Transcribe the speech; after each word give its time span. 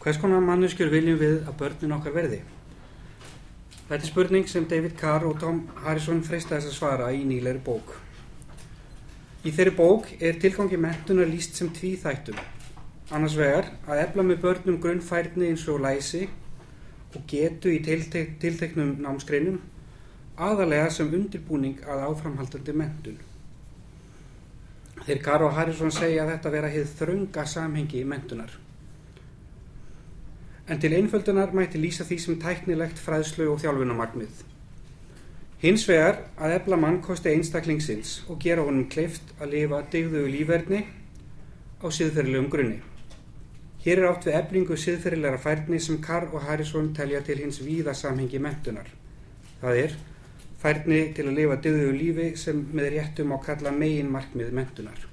Hvers 0.00 0.16
konar 0.16 0.40
manneskjur 0.40 0.88
viljum 0.88 1.18
við 1.20 1.42
að 1.44 1.56
börnin 1.60 1.92
okkar 1.92 2.14
verði? 2.14 2.38
Þetta 3.88 3.98
er 3.98 4.08
spurning 4.08 4.46
sem 4.48 4.64
David 4.70 4.94
Carr 4.96 5.26
og 5.28 5.34
Tom 5.42 5.58
Harrison 5.84 6.22
freista 6.24 6.54
þess 6.54 6.70
að 6.70 6.76
svara 6.78 7.08
í 7.12 7.24
nýleiri 7.28 7.60
bók. 7.66 7.90
Í 9.44 9.52
þeirri 9.52 9.74
bók 9.76 10.08
er 10.16 10.38
tilgangi 10.40 10.78
mentunar 10.80 11.28
líst 11.28 11.60
sem 11.60 11.68
tvíþættum. 11.76 12.38
Annars 13.12 13.36
vegar 13.36 13.68
að 13.90 14.00
efla 14.06 14.24
með 14.24 14.40
börnum 14.46 14.78
grunnfærni 14.80 15.50
eins 15.50 15.66
og 15.68 15.82
læsi 15.84 16.22
og 17.10 17.26
getu 17.28 17.74
í 17.74 17.82
tiltek 17.84 18.38
tilteknum 18.40 18.94
námsgreinum 19.04 19.60
aðalega 20.40 20.88
sem 20.96 21.12
undirbúning 21.12 21.84
að 21.84 22.06
áframhaldandi 22.06 22.76
mentun. 22.80 23.20
Þeir 25.04 25.22
Carr 25.28 25.44
og 25.50 25.54
Harrison 25.60 25.92
segja 25.92 26.24
að 26.24 26.34
þetta 26.36 26.56
vera 26.56 26.72
heið 26.72 26.98
þrönga 27.02 27.48
samhengi 27.58 28.00
í 28.00 28.08
mentunar. 28.08 28.56
En 30.70 30.78
til 30.78 30.94
einföldunar 30.94 31.50
mæti 31.50 31.80
lýsa 31.82 32.04
því 32.06 32.16
sem 32.22 32.36
tæknilegt 32.38 33.00
fræðslu 33.02 33.48
og 33.50 33.58
þjálfunamarkmið. 33.58 34.44
Hins 35.64 35.82
vegar 35.88 36.20
að 36.38 36.54
efla 36.60 36.78
mann 36.78 37.00
kosti 37.02 37.32
einstaklingsins 37.34 38.12
og 38.30 38.38
gera 38.44 38.62
honum 38.68 38.86
kleift 38.92 39.34
að 39.40 39.56
lifa 39.56 39.82
degðugu 39.92 40.30
lífverðni 40.36 40.84
á 41.82 41.86
síðferðilegum 41.90 42.48
grunni. 42.54 42.78
Hér 43.82 44.04
er 44.04 44.08
átt 44.12 44.30
við 44.30 44.38
eflingu 44.38 44.78
síðferðilegra 44.78 45.42
færni 45.42 45.82
sem 45.82 45.98
Carr 46.06 46.30
og 46.30 46.46
Harrison 46.46 46.94
telja 46.94 47.24
til 47.26 47.40
hins 47.42 47.58
víða 47.66 47.96
samhengi 47.96 48.38
mentunar. 48.38 48.86
Það 49.60 49.84
er 49.84 50.00
færni 50.62 51.04
til 51.16 51.26
að 51.26 51.38
lifa 51.42 51.62
degðugu 51.66 51.98
lífi 51.98 52.32
sem 52.38 52.66
með 52.70 52.92
réttum 52.94 53.34
á 53.34 53.38
kalla 53.42 53.74
megin 53.74 54.12
markmið 54.14 54.54
mentunar. 54.54 55.09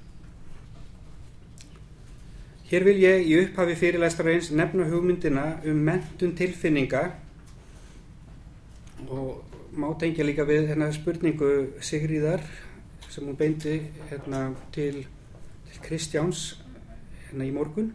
Hér 2.68 2.84
vil 2.84 2.98
ég 3.00 3.22
í 3.24 3.36
upphafi 3.40 3.72
fyrirlæstarreins 3.80 4.50
nefna 4.52 4.84
hugmyndina 4.90 5.44
um 5.70 5.78
mentun 5.86 6.34
tilfinninga 6.36 7.00
og 9.08 9.40
má 9.72 9.86
tengja 9.96 10.26
líka 10.28 10.44
við 10.44 10.68
hérna, 10.68 10.90
spurningu 10.92 11.48
Sigríðar 11.80 12.44
sem 13.08 13.24
hún 13.24 13.38
beindi 13.40 13.78
hérna, 14.10 14.52
til, 14.76 15.06
til 15.70 15.80
Kristjáns 15.86 16.58
hérna, 17.30 17.48
í 17.48 17.56
morgun 17.56 17.94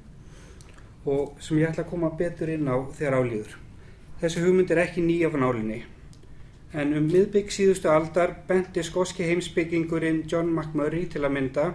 og 1.05 1.37
sem 1.37 1.61
ég 1.61 1.69
ætla 1.69 1.85
að 1.85 1.91
koma 1.93 2.09
betur 2.17 2.49
inn 2.49 2.65
á 2.65 2.81
þegar 2.97 3.19
álýður. 3.21 3.55
Þessi 4.25 4.41
hugmynd 4.41 4.73
er 4.73 4.87
ekki 4.87 5.05
nýja 5.05 5.29
af 5.29 5.37
nálinni 5.37 5.83
en 6.73 6.97
um 6.97 7.11
miðbygg 7.13 7.53
síðustu 7.53 7.93
aldar 7.93 8.39
bendi 8.49 8.81
skoski 8.81 9.29
heimsbyggingurinn 9.29 10.23
John 10.25 10.49
McMurray 10.49 11.05
til 11.13 11.21
að 11.21 11.37
mynda 11.37 11.73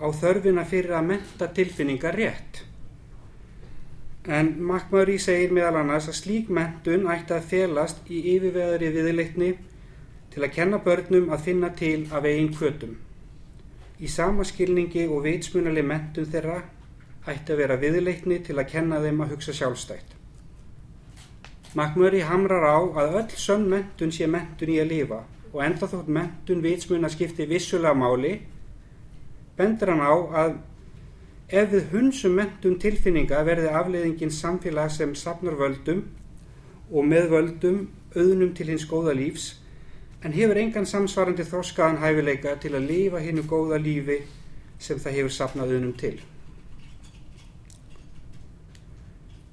á 0.00 0.06
þörfina 0.08 0.64
fyrir 0.64 0.96
að 0.96 1.08
menta 1.12 1.48
tilfinningar 1.54 2.16
rétt. 2.16 2.64
En 4.28 4.54
Makmari 4.64 5.18
segir 5.20 5.52
meðal 5.52 5.80
annars 5.80 6.08
að 6.10 6.18
slík 6.18 6.50
mentun 6.52 7.06
ætti 7.08 7.36
að 7.36 7.46
felast 7.52 8.10
í 8.10 8.20
yfirveðari 8.34 8.90
viðleitni 8.96 9.50
til 10.32 10.44
að 10.44 10.54
kenna 10.56 10.80
börnum 10.84 11.30
að 11.32 11.46
finna 11.46 11.70
til 11.76 12.06
af 12.12 12.28
eigin 12.28 12.52
kvötum. 12.54 12.98
Í 14.00 14.08
sama 14.08 14.44
skilningi 14.44 15.06
og 15.08 15.24
vitsmunali 15.24 15.82
mentun 15.84 16.28
þeirra 16.28 16.62
ætti 17.28 17.52
að 17.52 17.60
vera 17.62 17.80
viðleitni 17.80 18.40
til 18.44 18.56
að 18.58 18.70
kenna 18.74 19.00
þeim 19.04 19.20
að 19.24 19.34
hugsa 19.34 19.56
sjálfstætt. 19.56 20.16
Makmari 21.76 22.24
hamrar 22.26 22.64
á 22.66 22.78
að 23.02 23.18
öll 23.20 23.36
sönn 23.38 23.68
mentun 23.70 24.12
sé 24.12 24.26
mentun 24.26 24.72
í 24.72 24.80
að 24.82 24.90
lifa 24.90 25.20
og 25.52 25.60
enda 25.64 25.86
þótt 25.90 26.08
mentun 26.10 26.62
vitsmuna 26.64 27.10
skipti 27.10 27.46
vissulega 27.50 27.94
máli 27.94 28.32
bendur 29.60 29.92
hann 29.92 30.02
á 30.02 30.14
að 30.42 30.58
ef 31.50 31.70
við 31.74 31.88
hunsum 31.94 32.36
mentun 32.38 32.78
tilfinninga 32.82 33.44
verði 33.46 33.70
afleiðingin 33.74 34.34
samfélag 34.34 34.92
sem 34.94 35.14
sapnar 35.18 35.58
völdum 35.60 36.04
og 36.90 37.06
með 37.06 37.32
völdum 37.34 37.80
auðnum 38.14 38.52
til 38.54 38.68
hins 38.70 38.86
góða 38.90 39.14
lífs 39.18 39.48
en 40.22 40.34
hefur 40.36 40.58
engan 40.60 40.86
samsvarandi 40.86 41.46
þróskaðan 41.48 42.02
hæfileika 42.02 42.56
til 42.62 42.74
að 42.76 42.90
lifa 42.90 43.22
hinnu 43.24 43.46
góða 43.48 43.78
lífi 43.82 44.20
sem 44.80 44.98
það 45.00 45.16
hefur 45.18 45.34
sapnað 45.36 45.74
auðnum 45.74 45.96
til. 46.00 46.18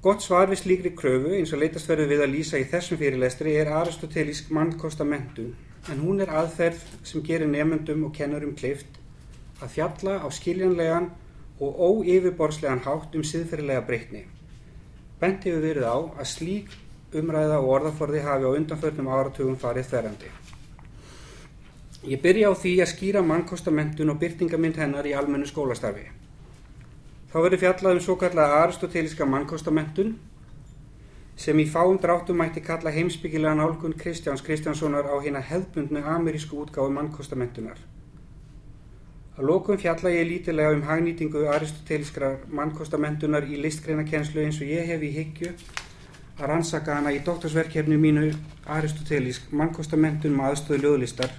Gott 0.02 0.22
svar 0.22 0.46
við 0.50 0.62
slíkri 0.62 0.92
kröfu 0.94 1.34
eins 1.34 1.52
og 1.52 1.62
leytast 1.62 1.88
verður 1.90 2.12
við 2.12 2.20
að 2.22 2.34
lýsa 2.36 2.60
í 2.60 2.68
þessum 2.70 3.00
fyrirlestri 3.00 3.56
er 3.58 3.72
aristotelísk 3.80 4.52
mannkosta 4.54 5.06
mentun 5.08 5.56
en 5.90 6.04
hún 6.04 6.22
er 6.22 6.30
aðferð 6.30 6.84
sem 7.06 7.24
gerir 7.26 7.50
nefnendum 7.50 8.04
og 8.06 8.14
kennurum 8.14 8.54
kleift 8.58 8.97
að 9.62 9.72
fjalla 9.74 10.18
á 10.22 10.28
skiljanlegan 10.30 11.08
og 11.58 11.80
óyfirborðslegan 11.88 12.84
hátt 12.84 13.16
um 13.18 13.24
siðferðilega 13.26 13.86
breytni. 13.86 14.26
Bent 15.18 15.46
hefur 15.46 15.64
verið 15.64 15.88
á 15.90 15.98
að 15.98 16.30
slík 16.30 16.76
umræða 17.18 17.58
og 17.58 17.72
orðaforði 17.78 18.22
hafi 18.22 18.46
á 18.46 18.50
undanförnum 18.54 19.10
áratugum 19.10 19.58
farið 19.58 19.90
þverjandi. 19.90 20.30
Ég 22.06 22.22
byrja 22.22 22.52
á 22.52 22.54
því 22.54 22.72
að 22.84 22.92
skýra 22.92 23.24
mannkostamenntun 23.26 24.12
og 24.12 24.20
byrtingamind 24.22 24.78
hennar 24.78 25.06
í 25.08 25.16
almennu 25.18 25.48
skólastarfi. 25.50 26.06
Þá 27.28 27.36
verður 27.42 27.62
fjallað 27.64 27.98
um 27.98 28.04
svo 28.04 28.16
kallaða 28.20 28.62
aristotelíska 28.62 29.26
mannkostamenntun 29.26 30.14
sem 31.38 31.58
í 31.58 31.66
fáum 31.70 31.98
dráttum 32.02 32.38
mætti 32.38 32.62
kalla 32.62 32.90
heimsbyggilega 32.94 33.58
nálgun 33.58 33.98
Kristjáns 33.98 34.42
Kristjánssonar 34.46 35.10
á 35.10 35.14
hérna 35.18 35.42
hefðbundnu 35.42 36.02
amerísku 36.02 36.62
útgáðu 36.62 36.94
mannkostamentunar. 36.94 37.78
Að 39.38 39.44
lókum 39.46 39.78
fjalla 39.78 40.10
ég 40.10 40.24
lítilega 40.26 40.74
um 40.74 40.80
hagnýtingu 40.82 41.44
aristoteliskrar 41.52 42.40
mannkostamentunar 42.50 43.44
í 43.46 43.60
listgreinakennslu 43.62 44.42
eins 44.42 44.56
og 44.58 44.66
ég 44.66 44.88
hef 44.90 45.04
í 45.06 45.10
higgju 45.14 45.52
að 46.38 46.48
rannsaka 46.50 46.96
hana 46.96 47.12
í 47.14 47.20
doktorsverkefni 47.22 47.94
mínu 48.02 48.32
aristotelisk 48.66 49.52
mannkostamentum 49.54 50.34
með 50.34 50.48
aðstöðu 50.48 50.80
ljóðlistar 50.82 51.36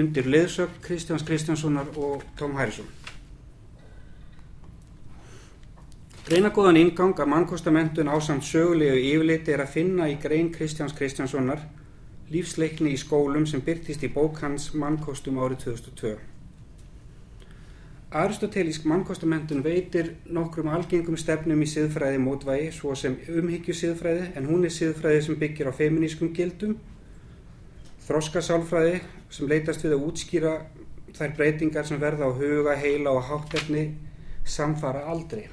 undir 0.00 0.30
leðsögn 0.32 0.80
Kristjáns 0.86 1.26
Kristjánssonar 1.28 1.92
og 1.96 2.24
Tom 2.40 2.56
Harrison. 2.56 2.88
Greinagóðan 6.24 6.80
ingang 6.80 7.20
að 7.20 7.32
mannkostamentum 7.34 8.08
ásamt 8.08 8.48
sögulegu 8.48 8.96
yfirleiti 9.12 9.52
er 9.52 9.66
að 9.66 9.76
finna 9.76 10.08
í 10.08 10.16
grein 10.24 10.48
Kristjáns 10.56 10.96
Kristjánssonar 10.96 11.68
lífsleikni 12.32 12.96
í 12.96 13.04
skólum 13.04 13.44
sem 13.44 13.60
byrtist 13.60 14.08
í 14.08 14.12
bók 14.12 14.40
hans 14.40 14.72
mannkostum 14.72 15.36
árið 15.44 15.68
2002. 15.68 16.16
Aristotelísk 18.08 18.86
mannkostamentum 18.88 19.58
veitir 19.60 20.14
nokkrum 20.32 20.70
algengum 20.72 21.18
stefnum 21.20 21.60
í 21.60 21.66
siðfræði 21.68 22.22
mótvægi 22.24 22.70
svo 22.72 22.94
sem 22.96 23.18
umhyggju 23.28 23.74
siðfræði 23.76 24.30
en 24.40 24.48
hún 24.48 24.64
er 24.64 24.72
siðfræði 24.72 25.26
sem 25.26 25.36
byggir 25.42 25.68
á 25.68 25.76
feminískum 25.76 26.30
gildum, 26.32 26.78
þroskasálfræði 28.08 29.02
sem 29.28 29.52
leitast 29.52 29.84
við 29.84 29.98
að 29.98 30.08
útskýra 30.08 30.54
þær 31.20 31.36
breytingar 31.36 31.84
sem 31.84 32.00
verða 32.00 32.32
á 32.32 32.38
huga, 32.40 32.80
heila 32.80 33.12
og 33.12 33.28
hátterni 33.28 33.86
samfara 34.56 35.04
aldrei. 35.12 35.44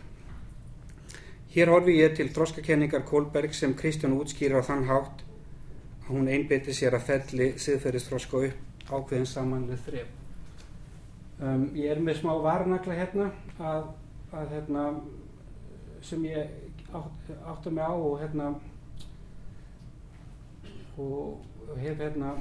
Hér 1.51 1.75
horfi 1.75 1.99
ég 1.99 2.16
til 2.16 2.31
þroskakenningar 2.31 3.03
Kolberg 3.03 3.51
sem 3.51 3.75
Kristján 3.75 4.16
útskýra 4.16 4.63
á 4.63 4.67
þann 4.67 4.87
hátt 4.87 5.25
að 6.05 6.13
hún 6.13 6.31
einbeti 6.31 6.72
sér 6.72 6.95
að 6.95 7.09
felli 7.11 7.55
siðferðisþroska 7.59 8.47
upp 8.47 8.93
ákveðin 8.95 9.27
samanlega 9.27 9.83
þref. 9.89 10.22
Um, 11.35 11.66
ég 11.75 11.91
er 11.91 12.00
með 12.00 12.22
smá 12.22 12.31
varnagla 12.40 12.96
hérna 12.96 13.25
að, 13.59 13.90
að 14.31 14.53
hérna 14.56 14.84
sem 16.06 16.23
ég 16.29 16.53
átt, 16.96 17.31
átta 17.44 17.73
mig 17.75 17.84
á 17.84 17.91
og 17.91 18.22
hérna 18.22 18.53
og 20.96 21.75
hef 21.81 22.00
hérna 22.00 22.31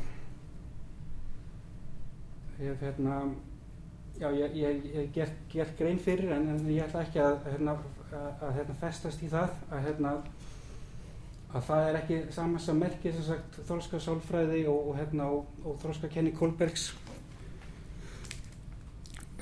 hef 2.60 2.80
hérna 2.86 3.18
já 4.20 4.30
ég 4.30 4.86
hef 4.94 5.12
gert, 5.12 5.38
gert 5.50 5.78
grein 5.78 5.98
fyrir 5.98 6.30
en, 6.36 6.48
en 6.54 6.70
ég 6.70 6.86
ætla 6.86 7.02
ekki 7.02 7.18
að 7.18 7.38
hérna, 7.50 7.74
að, 8.12 8.28
að 8.46 8.58
hérna 8.60 8.80
festast 8.84 9.26
í 9.26 9.30
það 9.32 9.56
að 9.72 9.88
hérna 9.88 10.12
að 11.54 11.66
það 11.66 11.88
er 11.88 11.98
ekki 11.98 12.20
saman 12.34 12.62
sem 12.62 12.78
merkir 12.78 13.14
sem 13.16 13.26
sagt 13.26 13.58
þróska 13.66 13.98
sálfræði 14.02 14.68
og, 14.70 14.92
og 14.92 15.00
hérna 15.02 15.32
og, 15.34 15.50
og 15.66 15.82
þróska 15.82 16.10
Kenny 16.14 16.30
Kolbergs 16.34 16.92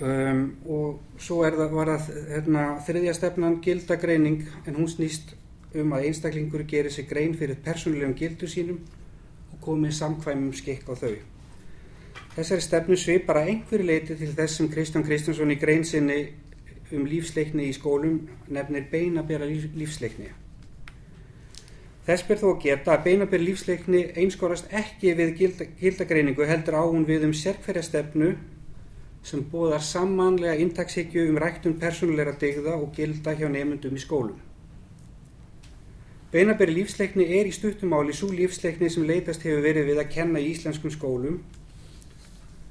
Um, 0.00 0.56
og 0.64 1.02
svo 1.20 1.42
það, 1.44 1.66
var 1.70 1.90
það 1.92 2.06
hérna, 2.32 2.62
þriðja 2.86 3.12
stefnan 3.14 3.58
gildagreining 3.62 4.46
en 4.64 4.78
hún 4.78 4.88
snýst 4.88 5.34
um 5.76 5.92
að 5.92 6.06
einstaklingur 6.08 6.64
gerir 6.68 6.92
sig 6.92 7.06
grein 7.10 7.36
fyrir 7.36 7.60
persónulegum 7.64 8.14
gildu 8.16 8.48
sínum 8.48 8.80
og 9.52 9.60
komið 9.60 9.92
samkvæmum 9.98 10.54
skikk 10.56 10.88
á 10.88 10.96
þau. 10.96 11.12
Þessari 12.32 12.64
stefnu 12.64 12.96
svið 12.96 13.26
bara 13.28 13.44
einhverju 13.44 13.84
leiti 13.84 14.16
til 14.16 14.32
þess 14.32 14.56
sem 14.58 14.70
Kristján 14.72 15.04
Kristjánsson 15.04 15.52
í 15.52 15.58
grein 15.60 15.84
sinni 15.84 16.22
um 16.92 17.04
lífsleikni 17.08 17.68
í 17.68 17.74
skólum 17.76 18.22
nefnir 18.48 18.88
beinabera 18.92 19.44
lífsleikni. 19.48 20.30
Þess 22.06 22.24
ber 22.26 22.40
þó 22.40 22.46
að 22.54 22.62
geta 22.64 22.94
að 22.96 23.04
beinabera 23.04 23.44
lífsleikni 23.44 24.06
einskorast 24.18 24.72
ekki 24.72 25.12
við 25.20 25.36
gilda, 25.38 25.68
gildagreiningu 25.80 26.48
heldur 26.48 26.80
á 26.80 26.84
hún 26.88 27.04
við 27.06 27.28
um 27.28 27.36
sérkverja 27.36 27.84
stefnu 27.86 28.32
sem 29.22 29.42
bóðar 29.52 29.82
sammanlega 29.86 30.58
intakshyggju 30.64 31.28
um 31.30 31.38
ræktun 31.38 31.78
persónulegra 31.78 32.34
degða 32.38 32.74
og 32.78 32.90
gilda 32.96 33.34
hjá 33.38 33.46
nefnundum 33.48 33.96
í 33.96 34.02
skólum. 34.02 34.40
Beinaberi 36.32 36.72
lífsleikni 36.72 37.26
er 37.38 37.46
í 37.46 37.52
stuttumáli 37.52 38.14
svo 38.16 38.30
lífsleikni 38.32 38.88
sem 38.90 39.04
leitast 39.04 39.42
hefur 39.46 39.62
verið 39.66 39.90
við 39.90 39.98
að 40.00 40.12
kenna 40.14 40.40
í 40.40 40.48
íslenskum 40.54 40.94
skólum 40.94 41.42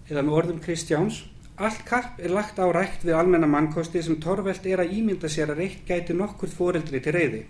eða 0.09 0.23
með 0.25 0.37
orðum 0.39 0.63
Kristjáns. 0.65 1.23
Allt 1.61 1.83
karp 1.85 2.17
er 2.19 2.33
lagt 2.33 2.57
á 2.57 2.65
rækt 2.73 3.05
við 3.05 3.19
almenna 3.19 3.47
mannkosti 3.47 4.01
sem 4.01 4.17
torvelt 4.23 4.65
er 4.65 4.81
að 4.81 4.95
ímynda 4.97 5.29
sér 5.29 5.53
að 5.53 5.61
reitt 5.61 5.83
gæti 5.85 6.15
nokkur 6.17 6.49
fóreldri 6.49 6.99
til 7.05 7.13
reyði, 7.13 7.43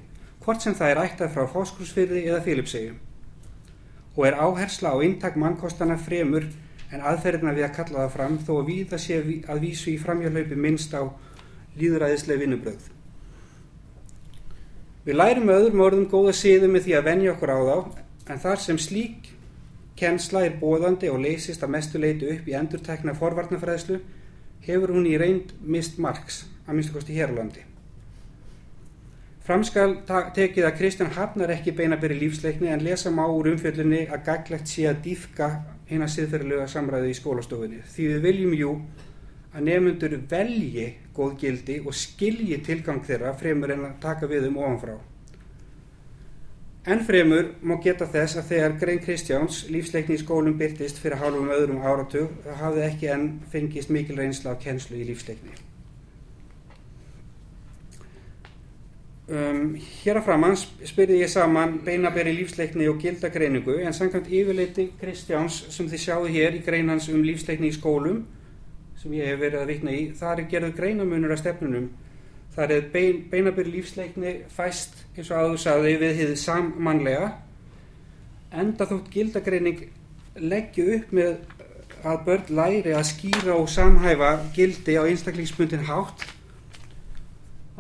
hvort 0.44 0.66
sem 0.66 0.76
það 0.76 0.92
er 0.92 1.02
ættað 1.06 1.32
frá 1.38 1.46
fóskursfyrði 1.54 2.26
eða 2.28 2.42
fylipsegjum. 2.44 3.00
Og 4.18 4.26
er 4.28 4.36
áhersla 4.36 4.92
á 4.92 4.98
intak 5.06 5.40
mannkostana 5.40 5.96
fremur 5.96 6.50
en 6.92 7.04
aðferðina 7.08 7.54
við 7.56 7.68
að 7.68 7.76
kalla 7.78 8.04
það 8.04 8.16
fram 8.16 8.38
þó 8.46 8.54
að 8.58 8.70
víða 8.70 9.00
sé 9.00 9.20
að 9.48 9.62
vísu 9.64 9.92
í 9.94 10.00
framhjálaupi 10.02 10.58
minnst 10.60 10.96
á 10.96 11.08
líðræðislega 11.80 12.44
vinnubröð. 12.44 12.90
Við 15.06 15.18
lærum 15.18 15.50
öðrum 15.50 15.86
orðum 15.86 16.10
góða 16.12 16.36
síðu 16.38 16.70
með 16.70 16.88
því 16.88 16.98
að 16.98 17.08
venja 17.08 17.32
okkur 17.34 17.54
á 17.56 17.60
þá 17.66 17.78
en 18.32 18.44
þar 18.44 18.62
sem 18.62 18.78
slík 18.82 19.32
kennsla 19.98 20.46
er 20.46 20.60
bóðandi 20.62 21.10
og 21.14 21.22
leysist 21.24 21.64
að 21.64 21.74
mestu 21.78 22.02
leiti 22.02 22.30
upp 22.36 22.48
í 22.50 22.56
endurtekna 22.58 23.16
forvarnafræðslu 23.18 24.00
hefur 24.68 24.94
hún 24.94 25.10
í 25.10 25.18
reynd 25.18 25.56
mist 25.62 25.98
margs 26.02 26.44
að 26.68 26.78
minnstu 26.78 27.00
kosti 27.00 27.18
hérlandi. 27.18 27.71
Framskal 29.52 29.98
tekið 30.08 30.64
að 30.64 30.78
Kristján 30.78 31.10
hafnar 31.12 31.52
ekki 31.52 31.74
beina 31.76 31.98
byrju 32.00 32.22
lífsleikni 32.22 32.70
en 32.72 32.84
lesa 32.86 33.10
má 33.12 33.26
úr 33.28 33.50
umfjöldunni 33.52 34.06
að 34.08 34.22
gaglegt 34.30 34.70
sé 34.72 34.86
að 34.88 35.02
dýfka 35.04 35.48
hinn 35.90 36.06
að 36.06 36.14
siðferðilega 36.14 36.68
samræðu 36.72 37.10
í 37.12 37.16
skólastofunni. 37.18 37.82
Því 37.84 38.06
við 38.14 38.22
viljum 38.24 38.54
jú 38.56 38.70
að 39.52 39.66
nefnundur 39.66 40.16
velji 40.32 40.86
góð 41.18 41.34
gildi 41.42 41.76
og 41.84 41.98
skilji 42.00 42.62
tilgang 42.64 43.02
þeirra 43.10 43.34
fremur 43.42 43.74
en 43.76 43.84
að 43.90 43.98
taka 44.06 44.30
við 44.32 44.48
um 44.48 44.62
ofanfrá. 44.62 44.94
En 46.88 47.04
fremur 47.10 47.50
má 47.60 47.74
geta 47.84 48.08
þess 48.14 48.40
að 48.40 48.54
þegar 48.54 48.78
Grein 48.86 49.02
Kristjáns 49.04 49.66
lífsleikni 49.68 50.16
í 50.16 50.22
skólum 50.24 50.56
byrtist 50.62 51.04
fyrir 51.04 51.20
hálfum 51.20 51.52
öðrum 51.58 51.84
áratug 51.84 52.48
hafði 52.64 52.88
ekki 52.88 53.12
enn 53.18 53.28
fengist 53.52 53.92
mikil 53.92 54.16
reynsla 54.22 54.56
á 54.56 54.62
kennslu 54.64 54.96
í 54.96 55.10
lífsleikni. 55.12 55.71
Um, 59.30 59.76
hér 60.02 60.18
að 60.18 60.26
framann 60.26 60.58
spyrði 60.58 61.20
ég 61.22 61.30
saman 61.32 61.78
beinaberi 61.86 62.34
lífsleikni 62.36 62.88
og 62.90 62.98
gildagreiningu 63.00 63.78
en 63.86 63.94
samkvæmt 63.94 64.32
yfirleiti 64.34 64.88
Kristjáns 65.00 65.60
sem 65.72 65.88
þið 65.88 66.02
sjáu 66.02 66.26
hér 66.26 66.58
í 66.58 66.64
greinans 66.66 67.06
um 67.14 67.22
lífsleikni 67.24 67.70
í 67.70 67.76
skólum 67.76 68.24
sem 68.98 69.14
ég 69.16 69.30
hef 69.30 69.40
verið 69.40 69.62
að 69.62 69.72
vitna 69.72 69.94
í, 69.94 70.02
þar 70.18 70.42
er 70.42 70.50
gerðu 70.50 70.74
greinamunur 70.78 71.36
af 71.36 71.40
stefnunum. 71.42 71.88
Þar 72.52 72.74
er 72.76 72.90
bein, 72.94 73.22
beinaberi 73.32 73.72
lífsleikni 73.78 74.34
fæst 74.52 75.00
eins 75.16 75.32
og 75.32 75.38
áður 75.38 75.64
saði 75.64 75.96
við 76.02 76.20
hið 76.20 76.36
sammannlega 76.42 77.32
enda 78.52 78.90
þótt 78.90 79.10
gildagreining 79.14 79.86
leggju 80.42 80.90
upp 80.98 81.16
með 81.16 81.34
að 82.02 82.22
börn 82.28 82.54
læri 82.58 82.94
að 82.98 83.08
skýra 83.14 83.56
og 83.56 83.70
samhæfa 83.70 84.34
gildi 84.56 84.98
á 84.98 85.06
einstaklingsbundin 85.06 85.86
hátt 85.88 86.26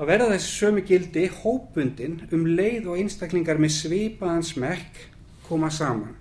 að 0.02 0.10
verða 0.10 0.32
þessi 0.32 0.54
sömu 0.56 0.82
gildi 0.86 1.28
hópundin 1.44 2.22
um 2.34 2.46
leið 2.50 2.88
og 2.90 3.02
einstaklingar 3.04 3.60
með 3.62 3.76
svipaðan 3.76 4.46
smekk 4.46 5.02
koma 5.46 5.70
saman. 5.70 6.16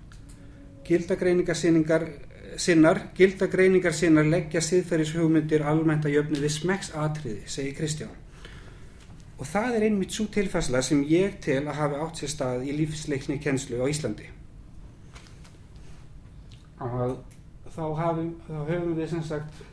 Gildagreiningar 0.85 1.57
sinnar, 2.61 2.99
gildagreiningar 3.17 3.95
sinnar 3.97 4.27
leggja 4.29 4.61
siðferðis 4.61 5.15
hugmyndir 5.17 5.65
almennt 5.65 6.05
að 6.05 6.19
jöfni 6.19 6.41
við 6.43 6.53
smekksatriði, 6.59 7.41
segir 7.49 7.77
Kristján. 7.79 8.13
Og 9.41 9.49
það 9.49 9.79
er 9.79 9.87
einmitt 9.87 10.13
svo 10.13 10.27
tilfæsla 10.29 10.83
sem 10.85 11.01
ég 11.09 11.39
tel 11.41 11.63
að 11.63 11.79
hafa 11.79 12.03
átt 12.05 12.21
sér 12.21 12.33
stað 12.35 12.67
í 12.69 12.75
lífsleikni 12.77 13.39
kennslu 13.41 13.81
á 13.81 13.89
Íslandi. 13.89 14.29
Að 16.81 17.17
þá, 17.73 17.83
hafum, 17.97 18.29
þá 18.45 18.57
höfum 18.69 18.93
við 18.99 19.09
sem 19.15 19.25
sagt 19.25 19.63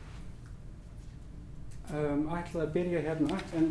um, 1.93 2.25
ætlaði 2.33 2.65
að 2.65 2.73
byrja 2.73 3.05
hérna 3.05 3.39
en 3.59 3.69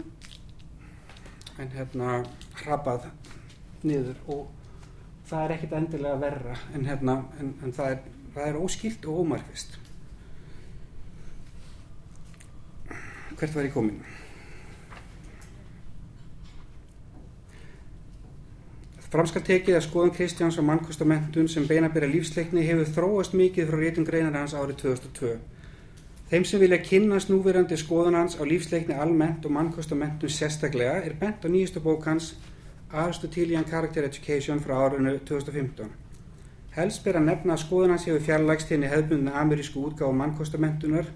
en 1.59 1.73
hérna 1.75 2.21
hrapað 2.63 3.09
niður 3.83 4.19
og 4.27 4.47
það 5.29 5.45
er 5.45 5.55
ekkit 5.57 5.77
endilega 5.81 6.23
verra 6.23 6.55
en, 6.75 6.87
hérna, 6.87 7.19
en, 7.41 7.53
en 7.65 7.75
það, 7.75 7.97
er, 7.97 8.31
það 8.37 8.49
er 8.49 8.63
óskilt 8.63 9.09
og 9.09 9.21
ómarkvist 9.25 9.79
hvert 13.39 13.55
var 13.55 13.69
ég 13.69 13.75
komin? 13.75 14.01
Framskall 19.09 19.45
tekið 19.47 19.79
að 19.79 19.85
skoðan 19.87 20.11
Kristjáns 20.13 20.59
og 20.61 20.67
mannkostamentum 20.69 21.47
sem 21.49 21.65
beina 21.69 21.89
byrja 21.93 22.11
lífsleikni 22.13 22.65
hefur 22.67 22.91
þróast 22.97 23.37
mikið 23.39 23.71
frá 23.71 23.79
réttum 23.81 24.09
greinar 24.09 24.37
hans 24.37 24.57
árið 24.59 24.83
2002 24.83 25.37
Þeim 26.29 26.45
sem 26.45 26.61
vilja 26.61 26.77
kynast 26.85 27.31
núverandi 27.33 27.77
skoðun 27.81 28.19
hans 28.19 28.35
á 28.37 28.45
lífsleikni 28.45 28.93
almennt 29.01 29.47
og 29.49 29.53
mannkostamentum 29.55 30.29
sérstaklega 30.29 30.99
er 31.01 31.15
bent 31.17 31.41
á 31.41 31.49
nýjastu 31.49 31.81
bók 31.81 32.05
hans 32.05 32.35
Aristotelian 32.93 33.65
Character 33.65 34.05
Education 34.05 34.61
frá 34.61 34.75
árinu 34.77 35.15
2015. 35.31 35.89
Helst 36.77 37.01
ber 37.07 37.17
að 37.17 37.31
nefna 37.31 37.57
að 37.57 37.63
skoðun 37.65 37.95
hans 37.95 38.05
hefur 38.11 38.27
fjarlægst 38.27 38.75
henni 38.75 38.93
hefðbundna 38.93 39.41
amerísku 39.41 39.87
útgáð 39.89 40.13
mannkostamentunar 40.21 41.09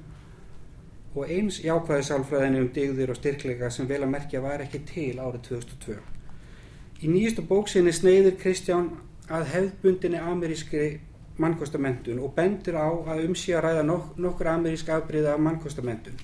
og 1.12 1.28
eins 1.28 1.60
jákvæði 1.60 2.08
sálfræðinu 2.08 2.64
um 2.64 2.72
digðir 2.72 3.12
og 3.12 3.20
styrkleika 3.20 3.68
sem 3.68 3.92
vel 3.92 4.00
að 4.06 4.14
merkja 4.16 4.40
var 4.40 4.64
ekki 4.64 4.80
til 4.94 5.20
árið 5.20 5.44
2002. 5.50 5.98
Í 7.04 7.12
nýjastu 7.12 7.44
bók 7.52 7.68
sinni 7.68 7.92
sneiður 7.92 8.40
Kristján 8.40 8.94
að 9.28 9.50
hefðbundinni 9.52 10.24
amerískri 10.24 11.02
mannkostamentum 11.38 12.20
og 12.24 12.34
bendur 12.36 12.76
á 12.76 12.88
að 13.14 13.24
um 13.28 13.34
sé 13.38 13.54
að 13.56 13.64
ræða 13.66 13.86
nok 13.88 14.18
nokkur 14.20 14.52
amerísk 14.52 14.90
afbríða 14.92 15.34
af 15.34 15.40
mannkostamentum 15.40 16.18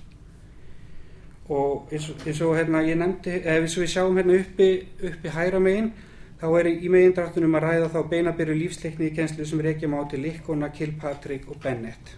og 1.49 1.89
eins 1.93 2.11
og, 2.11 2.27
eins 2.27 2.41
og 2.45 2.57
hérna 2.57 2.83
ég 2.85 2.99
nefndi, 3.01 3.39
ef 3.41 3.65
við 3.65 3.89
sjáum 3.89 4.19
hérna 4.21 4.37
uppi, 4.37 4.69
uppi 5.09 5.33
hæra 5.33 5.61
megin 5.61 5.93
þá 6.39 6.47
er 6.61 6.69
í 6.71 6.91
megindráttunum 6.93 7.57
að 7.57 7.65
ræða 7.65 7.91
þá 7.95 8.01
beinabyrju 8.11 8.57
lífsleikni 8.59 9.09
í 9.09 9.15
kenslu 9.17 9.47
sem 9.49 9.63
reykjum 9.65 9.97
á 9.97 10.05
til 10.11 10.21
Likkona, 10.23 10.69
Kilpatrick 10.69 11.49
og 11.51 11.59
Bennett. 11.63 12.13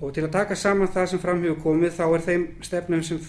Og 0.00 0.14
til 0.14 0.24
að 0.24 0.32
taka 0.38 0.56
saman 0.56 0.88
það 0.94 1.10
sem 1.10 1.22
framhjóðu 1.22 1.60
komið 1.62 1.98
þá 1.98 2.04
er 2.06 2.24
þeim 2.28 2.46
stefnum 2.64 3.02
sem 3.02 3.20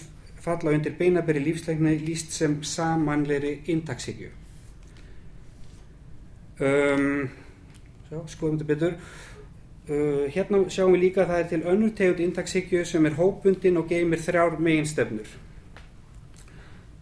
falla 0.46 0.72
undir 0.72 0.94
beinabyrju 0.98 1.42
lífsleikni 1.42 1.96
líst 2.06 2.32
sem 2.32 2.60
samanleiri 2.62 3.58
intaksíkju 3.74 4.30
um 6.56 7.28
Sjá, 8.06 8.20
skoðum 8.30 8.60
þetta 8.60 8.66
betur. 8.70 8.92
Uh, 9.86 10.26
hérna 10.30 10.60
sjáum 10.70 10.92
við 10.94 11.00
líka 11.02 11.24
að 11.24 11.30
það 11.32 11.40
er 11.40 11.48
til 11.50 11.58
önnur 11.72 11.92
tegund 11.98 12.20
intaksíkju 12.22 12.84
sem 12.86 13.06
er 13.06 13.16
hópundin 13.18 13.78
og 13.80 13.88
geymir 13.90 14.20
þrjár 14.22 14.60
meginstefnur. 14.62 15.32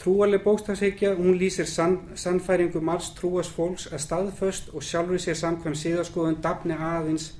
Trúarleg 0.00 0.40
bókstafsíkja, 0.44 1.14
hún 1.16 1.36
lýsir 1.40 1.68
sann, 1.68 1.98
sannfæringu 2.16 2.80
margs 2.80 3.10
trúas 3.16 3.50
fólks 3.52 3.86
að 3.92 4.00
staðföst 4.04 4.70
og 4.72 4.84
sjálfur 4.84 5.20
sér 5.20 5.36
samkvæm 5.40 5.76
síðaskoðun 5.80 6.40
dafni 6.44 6.76
aðeins 6.76 7.30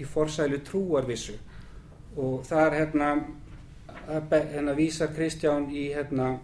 í 0.00 0.04
forsælu 0.08 0.60
trúarvissu. 0.64 1.36
Og 2.16 2.44
það 2.48 2.66
er 2.66 2.78
hérna, 2.78 3.10
hérna 4.30 4.76
vísar 4.76 5.12
Kristján 5.16 5.68
í 5.72 5.90
hérna 5.92 6.38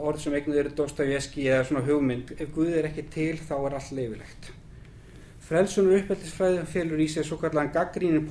orð 0.00 0.24
sem 0.24 0.36
eignuð 0.36 0.62
eru 0.64 0.72
Dostoyevski 0.80 1.48
eða 1.48 1.68
svona 1.68 1.84
hugmynd. 1.88 2.34
Ef 2.36 2.56
Guð 2.56 2.72
er 2.76 2.88
ekki 2.88 3.06
til 3.12 3.36
þá 3.40 3.54
er 3.58 3.78
allt 3.80 3.92
leifilegt. 3.96 4.52
Frelsunar 5.50 5.98
uppeldisfræði 5.98 6.62
félur 6.70 7.00
í 7.02 7.08
sig 7.10 7.26
svo 7.26 7.36
kallan 7.40 7.72
gaggrínin 7.74 8.28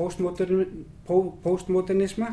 postmodernisma 1.43 2.29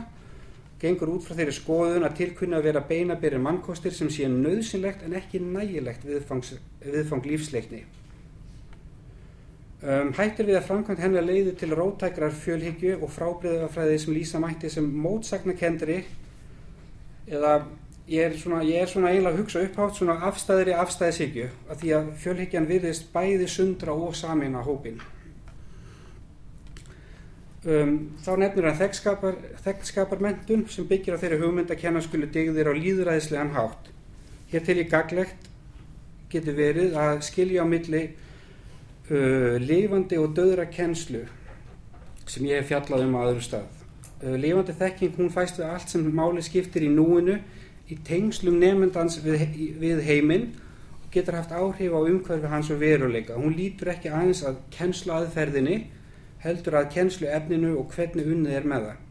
gengur 0.78 1.10
út 1.16 1.24
frá 1.26 1.34
þeirri 1.38 1.54
skoðun 1.56 2.06
að 2.06 2.16
tilkunna 2.20 2.60
að 2.60 2.68
vera 2.68 2.82
beinabýrir 2.86 3.42
mannkostir 3.42 3.94
sem 3.96 4.10
sé 4.12 4.28
nöðsynlegt 4.30 5.02
en 5.06 5.16
ekki 5.18 5.40
nægilegt 5.42 6.04
viðfangs, 6.06 6.52
viðfang 6.84 7.26
lífsleikni. 7.26 7.82
Um, 9.86 10.12
hættir 10.16 10.48
við 10.48 10.60
að 10.60 10.68
framkvæmt 10.68 11.02
hennar 11.02 11.26
leiði 11.26 11.56
til 11.58 11.72
rótækrar 11.76 12.32
fjölhyggju 12.44 13.00
og 13.00 13.10
frábriðafræði 13.12 13.98
sem 14.04 14.14
lýsa 14.16 14.40
mætti 14.42 14.70
sem 14.72 14.86
mótsagnakendri 15.02 15.98
eða 17.26 17.58
ég 18.08 18.22
er 18.22 18.38
svona, 18.38 18.62
ég 18.62 18.82
er 18.82 18.90
svona 18.90 19.10
eiginlega 19.10 19.34
að 19.34 19.42
hugsa 19.42 19.64
upphátt 19.66 19.98
svona 19.98 20.20
afstæðri 20.28 20.76
afstæðisíkju 20.78 21.50
að 21.66 21.82
því 21.82 21.92
að 21.98 22.14
fjölhyggjan 22.22 22.70
virðist 22.70 23.12
bæði 23.14 23.50
sundra 23.50 23.94
og 23.94 24.14
samina 24.14 24.62
hópin 24.66 25.00
um, 27.66 27.96
þá 28.22 28.30
nefnir 28.40 28.68
hann 28.70 28.78
þekkskaparmentun 29.64 30.66
sem 30.70 30.86
byggir 30.88 31.18
á 31.18 31.20
þeirri 31.22 31.40
hugmynd 31.42 31.72
að 31.72 31.82
kenna 31.82 32.02
skulu 32.04 32.28
digðir 32.30 32.70
á 32.70 32.74
líðræðislegan 32.76 33.54
hátt. 33.56 33.90
Hér 34.52 34.66
til 34.66 34.78
í 34.78 34.86
gaglegt 34.90 35.50
getur 36.30 36.56
verið 36.58 36.96
að 36.98 37.22
skilja 37.26 37.66
á 37.66 37.66
milli 37.66 38.04
uh, 38.06 39.56
lifandi 39.62 40.20
og 40.22 40.34
döðra 40.36 40.68
kennslu 40.70 41.24
sem 42.26 42.46
ég 42.46 42.62
hef 42.62 42.70
fjallað 42.70 43.06
um 43.06 43.18
á 43.18 43.26
öðru 43.26 43.44
stað. 43.46 43.68
Uh, 44.22 44.34
lifandi 44.38 44.74
þekking 44.78 45.18
hún 45.18 45.34
fæst 45.34 45.60
við 45.60 45.70
allt 45.70 45.90
sem 45.90 46.06
máli 46.06 46.44
skiptir 46.46 46.86
í 46.86 46.92
núinu 46.92 47.40
í 47.86 47.98
tengslum 48.06 48.58
nefndans 48.60 49.20
við, 49.22 49.44
við 49.78 50.02
heiminn 50.06 50.48
og 51.04 51.10
getur 51.14 51.38
haft 51.38 51.54
áhrif 51.54 51.94
á 51.94 52.00
umhverfi 52.02 52.50
hans 52.50 52.70
og 52.74 52.80
veruleika. 52.82 53.38
Hún 53.38 53.54
lítur 53.56 53.92
ekki 53.94 54.10
aðeins 54.10 54.42
að 54.46 54.58
kennslu 54.74 55.14
aðferðinni, 55.14 55.78
heldur 56.42 56.80
að 56.80 56.90
kennslu 56.96 57.30
efninu 57.30 57.76
og 57.78 57.94
hvernig 57.94 58.26
unnið 58.26 58.58
er 58.58 58.66
með 58.66 58.88
það. 58.88 59.04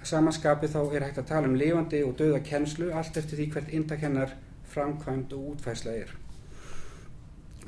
Að 0.00 0.10
samanskapi 0.10 0.68
þá 0.74 0.80
er 0.82 1.06
hægt 1.06 1.22
að 1.22 1.30
tala 1.30 1.48
um 1.48 1.56
lifandi 1.58 2.02
og 2.04 2.18
döða 2.18 2.42
kennslu 2.44 2.90
allt 2.92 3.16
eftir 3.16 3.40
því 3.40 3.48
hvert 3.54 3.72
indakennar 3.78 4.34
framkvæmt 4.74 5.32
og 5.32 5.54
útfæsla 5.54 5.94
er. 6.02 6.12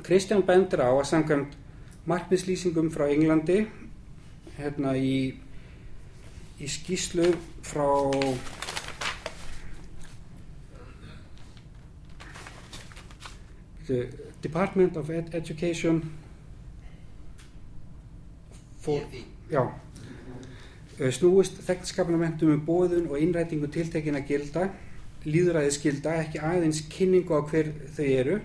Kristján 0.05 0.45
bendur 0.45 0.83
á 0.85 0.91
að 0.91 1.07
samkvæmt 1.09 1.57
markmiðslýsingum 2.07 2.91
frá 2.93 3.07
Englandi 3.09 3.63
hérna 4.59 4.93
í, 4.99 5.33
í 6.61 6.69
skýslu 6.71 7.33
frá 7.65 7.89
the 13.87 14.09
Department 14.43 14.97
of 14.97 15.11
Ed 15.11 15.35
Education 15.35 16.03
for, 18.81 19.03
já, 19.51 19.63
eh, 20.99 21.11
snúist 21.11 21.59
þekkskapnamentum 21.67 22.53
um 22.55 22.65
bóðun 22.67 23.09
og 23.11 23.19
innrætingu 23.21 23.71
tiltekina 23.73 24.23
gilda, 24.27 24.71
líðræðisgilda, 25.27 26.19
ekki 26.23 26.43
aðeins 26.43 26.85
kynningu 26.91 27.35
á 27.35 27.43
hver 27.51 27.73
þau 27.97 28.05
eru. 28.07 28.41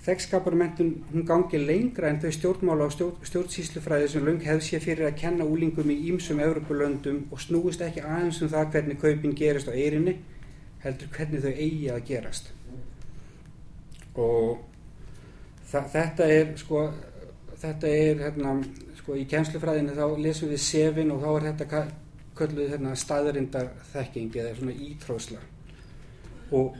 Þekkskaparmentun 0.00 0.92
hún 1.12 1.26
gangi 1.26 1.58
lengra 1.58 2.08
en 2.08 2.20
þau 2.22 2.30
stjórnmála 2.32 2.86
á 2.86 2.90
stjórn, 2.94 3.18
stjórnsýslufræði 3.26 4.08
sem 4.08 4.24
löng 4.24 4.40
hefð 4.46 4.62
sé 4.64 4.80
fyrir 4.80 5.10
að 5.10 5.18
kenna 5.20 5.44
úlingum 5.44 5.90
í 5.90 5.98
ímsum 6.08 6.40
Evropalöndum 6.40 7.26
og 7.30 7.42
snúist 7.42 7.82
ekki 7.84 8.00
aðeins 8.00 8.40
um 8.42 8.48
það 8.48 8.70
hvernig 8.72 9.02
kaupin 9.02 9.36
gerist 9.36 9.68
á 9.68 9.74
eirinni, 9.74 10.16
heldur 10.86 11.12
hvernig 11.12 11.44
þau 11.44 11.52
eigi 11.52 11.90
að 11.92 12.06
gerast 12.06 12.54
og 14.18 14.58
þetta 15.70 16.26
er 16.26 16.54
sko 16.58 16.84
þetta 17.60 17.88
er 17.88 18.22
hérna 18.24 18.56
sko 18.98 19.16
í 19.18 19.26
kjenslufræðinu 19.30 19.96
þá 19.96 20.06
lesum 20.18 20.50
við 20.50 20.62
sefin 20.64 21.12
og 21.14 21.22
þá 21.22 21.30
er 21.32 21.48
þetta 21.50 21.82
kölluð 22.40 22.74
hérna 22.74 22.96
staðrindar 22.96 23.70
þekking 23.92 24.36
eða 24.40 24.56
svona 24.58 24.76
ítrósla 24.88 25.40
og, 26.56 26.76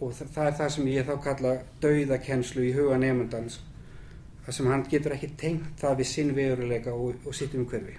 og 0.00 0.12
það, 0.16 0.30
það 0.34 0.46
er 0.46 0.58
það 0.60 0.74
sem 0.74 0.92
ég 0.92 1.08
þá 1.08 1.14
kalla 1.28 1.54
dauðakenslu 1.82 2.66
í 2.66 2.74
huga 2.76 2.98
nefndans 3.02 3.60
þar 4.44 4.56
sem 4.56 4.70
hann 4.72 4.86
getur 4.88 5.12
ekki 5.14 5.34
tengt 5.36 5.80
það 5.80 5.98
við 6.00 6.08
sinn 6.08 6.34
veruleika 6.36 6.94
og, 6.96 7.18
og 7.28 7.34
sitt 7.36 7.52
umhverfi. 7.52 7.98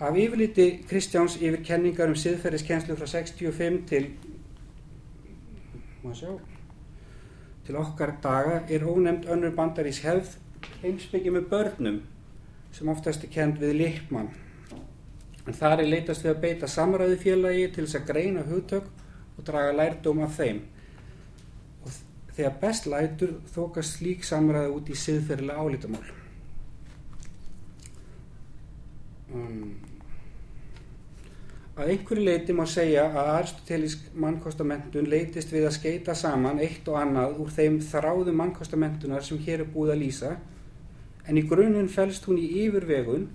Af 0.00 0.16
yfirliti 0.16 0.66
Kristjáns 0.88 1.38
yfir 1.40 1.62
kenningar 1.64 2.12
um 2.12 2.16
siðferðiskenslu 2.16 2.96
frá 2.96 3.08
65 3.08 3.80
til 3.88 4.04
maður 6.02 6.18
sjá 6.20 6.59
til 7.70 7.78
okkar 7.78 8.16
daga 8.22 8.62
er 8.66 8.82
ónefnd 8.82 9.28
önnur 9.30 9.52
bandarís 9.54 10.00
hefð 10.02 10.32
heimsbyggi 10.82 11.30
með 11.30 11.44
börnum 11.52 11.98
sem 12.74 12.88
oftast 12.90 13.22
er 13.22 13.30
kend 13.30 13.60
við 13.62 13.76
Lippmann. 13.78 14.30
En 15.46 15.54
þar 15.54 15.84
er 15.84 15.90
leitast 15.92 16.24
við 16.24 16.32
að 16.32 16.40
beita 16.42 16.70
samræði 16.70 17.18
félagi 17.22 17.68
til 17.70 17.84
þess 17.84 17.98
að 18.00 18.08
greina 18.08 18.42
hugtök 18.48 18.88
og 19.36 19.46
draga 19.46 19.76
lærdóm 19.78 20.22
af 20.26 20.34
þeim. 20.40 20.58
Og 21.84 21.94
þegar 22.34 22.58
best 22.64 22.90
lætur 22.90 23.36
þókast 23.54 24.00
slík 24.00 24.26
samræði 24.26 24.74
út 24.74 24.90
í 24.90 24.98
siðferðilega 25.04 25.62
álítamál. 25.62 26.10
Um, 29.30 29.76
Að 31.80 31.94
einhverju 31.94 32.24
leiti 32.26 32.52
má 32.52 32.66
segja 32.68 33.06
að 33.08 33.28
aristotelísk 33.38 34.08
mannkostamenntun 34.20 35.06
leitist 35.08 35.52
við 35.54 35.64
að 35.64 35.78
skeita 35.78 36.16
saman 36.18 36.60
eitt 36.60 36.88
og 36.92 36.98
annað 37.00 37.38
úr 37.40 37.54
þeim 37.56 37.78
þráðu 37.80 38.34
mannkostamentunar 38.36 39.24
sem 39.24 39.40
hér 39.46 39.62
er 39.64 39.70
búið 39.72 39.94
að 39.94 40.02
lýsa 40.02 40.34
en 41.24 41.40
í 41.40 41.46
grunnun 41.48 41.88
fælst 41.88 42.28
hún 42.28 42.36
í 42.42 42.50
yfirvegun 42.66 43.30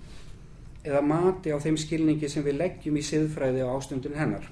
eða 0.86 1.02
mati 1.02 1.50
á 1.50 1.58
þeim 1.58 1.80
skilningi 1.82 2.30
sem 2.30 2.46
við 2.46 2.60
leggjum 2.60 3.00
í 3.00 3.04
siðfræði 3.08 3.66
á 3.66 3.74
ástundun 3.74 4.14
hennar. 4.14 4.46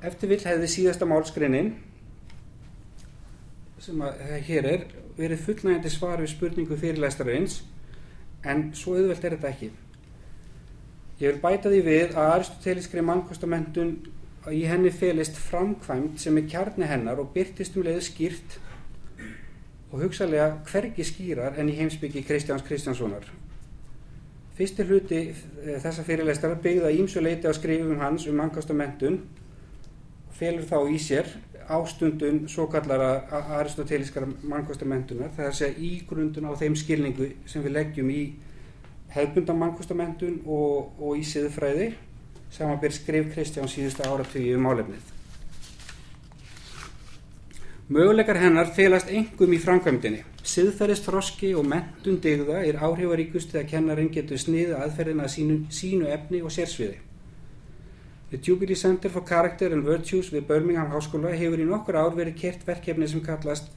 Eftir 0.00 0.32
vill 0.32 0.40
hefði 0.48 0.72
síðasta 0.72 1.08
málskrinnin 1.08 1.74
sem 3.84 4.00
að 4.00 4.22
hér 4.48 4.72
er 4.72 4.92
verið 5.18 5.44
fullnægandi 5.44 5.92
svar 5.92 6.24
við 6.24 6.32
spurningu 6.32 6.80
fyrirlæstarins 6.80 7.60
en 8.48 8.70
svo 8.72 8.96
auðvelt 8.96 9.24
er 9.24 9.36
þetta 9.36 9.52
ekki. 9.52 9.76
Ég 11.16 11.32
vil 11.32 11.40
bæta 11.40 11.70
því 11.72 11.80
við 11.80 12.10
að 12.12 12.34
aristotelískri 12.34 13.02
mannkostamenntun 13.04 13.92
í 14.52 14.66
henni 14.68 14.90
felist 14.92 15.38
framkvæmt 15.40 16.20
sem 16.20 16.36
er 16.36 16.48
kjarni 16.50 16.88
hennar 16.90 17.22
og 17.22 17.30
byrtist 17.32 17.78
um 17.78 17.86
leiðu 17.86 18.02
skýrt 18.04 18.58
og 19.90 20.02
hugsalega 20.02 20.50
hvergi 20.68 21.06
skýrar 21.08 21.56
en 21.56 21.70
í 21.72 21.78
heimsbyggi 21.78 22.20
Kristjáns 22.26 22.66
Kristjánssonar. 22.66 23.24
Fyrsti 24.56 24.84
hluti 24.88 25.22
eh, 25.30 25.78
þessa 25.80 26.04
fyrirleistara 26.04 26.60
byggða 26.60 26.92
ímsu 27.00 27.24
leiti 27.24 27.48
á 27.48 27.52
skrifum 27.56 28.00
hans 28.00 28.28
um 28.28 28.36
mannkostamenntun 28.36 29.20
og 30.28 30.36
felur 30.36 30.68
þá 30.68 30.78
í 30.92 31.00
sér 31.00 31.32
ástundun 31.72 32.44
svo 32.48 32.68
kallara 32.70 33.24
aristotelískara 33.58 34.28
mannkostamentunar 34.44 35.32
það 35.32 35.46
er 35.46 35.52
að 35.52 35.58
segja 35.62 35.86
ígrundun 35.90 36.48
á 36.48 36.52
þeim 36.60 36.76
skilningu 36.78 37.32
sem 37.48 37.64
við 37.64 37.74
leggjum 37.80 38.12
í 38.12 38.22
hefbundan 39.14 39.58
mannkostamenntun 39.60 40.40
og, 40.46 40.96
og 41.00 41.18
í 41.18 41.24
siðfræði 41.26 41.92
samanbyrð 42.52 42.96
skrif 42.96 43.28
Kristján 43.34 43.70
síðustu 43.70 44.06
áratöyu 44.06 44.56
um 44.56 44.66
álefnið. 44.70 45.12
Möguleikar 47.88 48.40
hennar 48.42 48.72
felast 48.74 49.10
engum 49.14 49.52
í 49.54 49.60
framkvæmdini. 49.62 50.24
Siðferðist 50.46 51.06
þroski 51.06 51.52
og 51.58 51.66
mentun 51.70 52.18
digða 52.22 52.62
er 52.66 52.80
áhrifaríkust 52.82 53.52
þegar 53.52 53.68
kennarinn 53.70 54.10
getur 54.14 54.40
sniða 54.42 54.80
aðferðina 54.82 55.26
að 55.26 55.34
sínu, 55.36 55.58
sínu 55.70 56.10
efni 56.10 56.42
og 56.42 56.54
sérsviði. 56.54 56.98
The 58.30 58.40
Jubilee 58.42 58.74
Center 58.74 59.10
for 59.10 59.22
Character 59.22 59.70
and 59.70 59.86
Virtues 59.86 60.32
við 60.34 60.48
Birmingham 60.48 60.90
Háskóla 60.90 61.30
hefur 61.38 61.62
í 61.62 61.68
nokkur 61.68 61.98
ár 62.00 62.14
verið 62.18 62.40
kert 62.40 62.66
verkefni 62.66 63.06
sem 63.06 63.22
kallast 63.22 63.70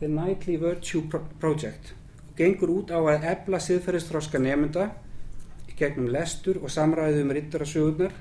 The 0.00 0.08
Nightly 0.08 0.56
Virtue 0.56 1.04
Project 1.40 1.97
gengur 2.38 2.70
út 2.70 2.94
á 2.94 2.98
að 3.02 3.28
ebla 3.34 3.60
siðferðistróska 3.62 4.40
nefnda 4.42 4.88
gegnum 5.78 6.10
lestur 6.10 6.58
og 6.62 6.72
samræðu 6.74 7.22
um 7.22 7.32
rittarasögurnar 7.36 8.14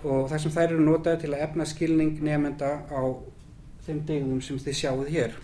og 0.00 0.28
þar 0.30 0.42
sem 0.42 0.54
þær 0.54 0.66
eru 0.68 0.84
notaði 0.86 1.22
til 1.24 1.30
að 1.34 1.44
efna 1.46 1.66
skilning 1.68 2.18
nefnda 2.24 2.70
á 2.88 3.02
þeim 3.86 4.02
degum 4.08 4.42
sem 4.44 4.58
þið 4.60 4.76
sjáuð 4.80 5.08
hér. 5.14 5.38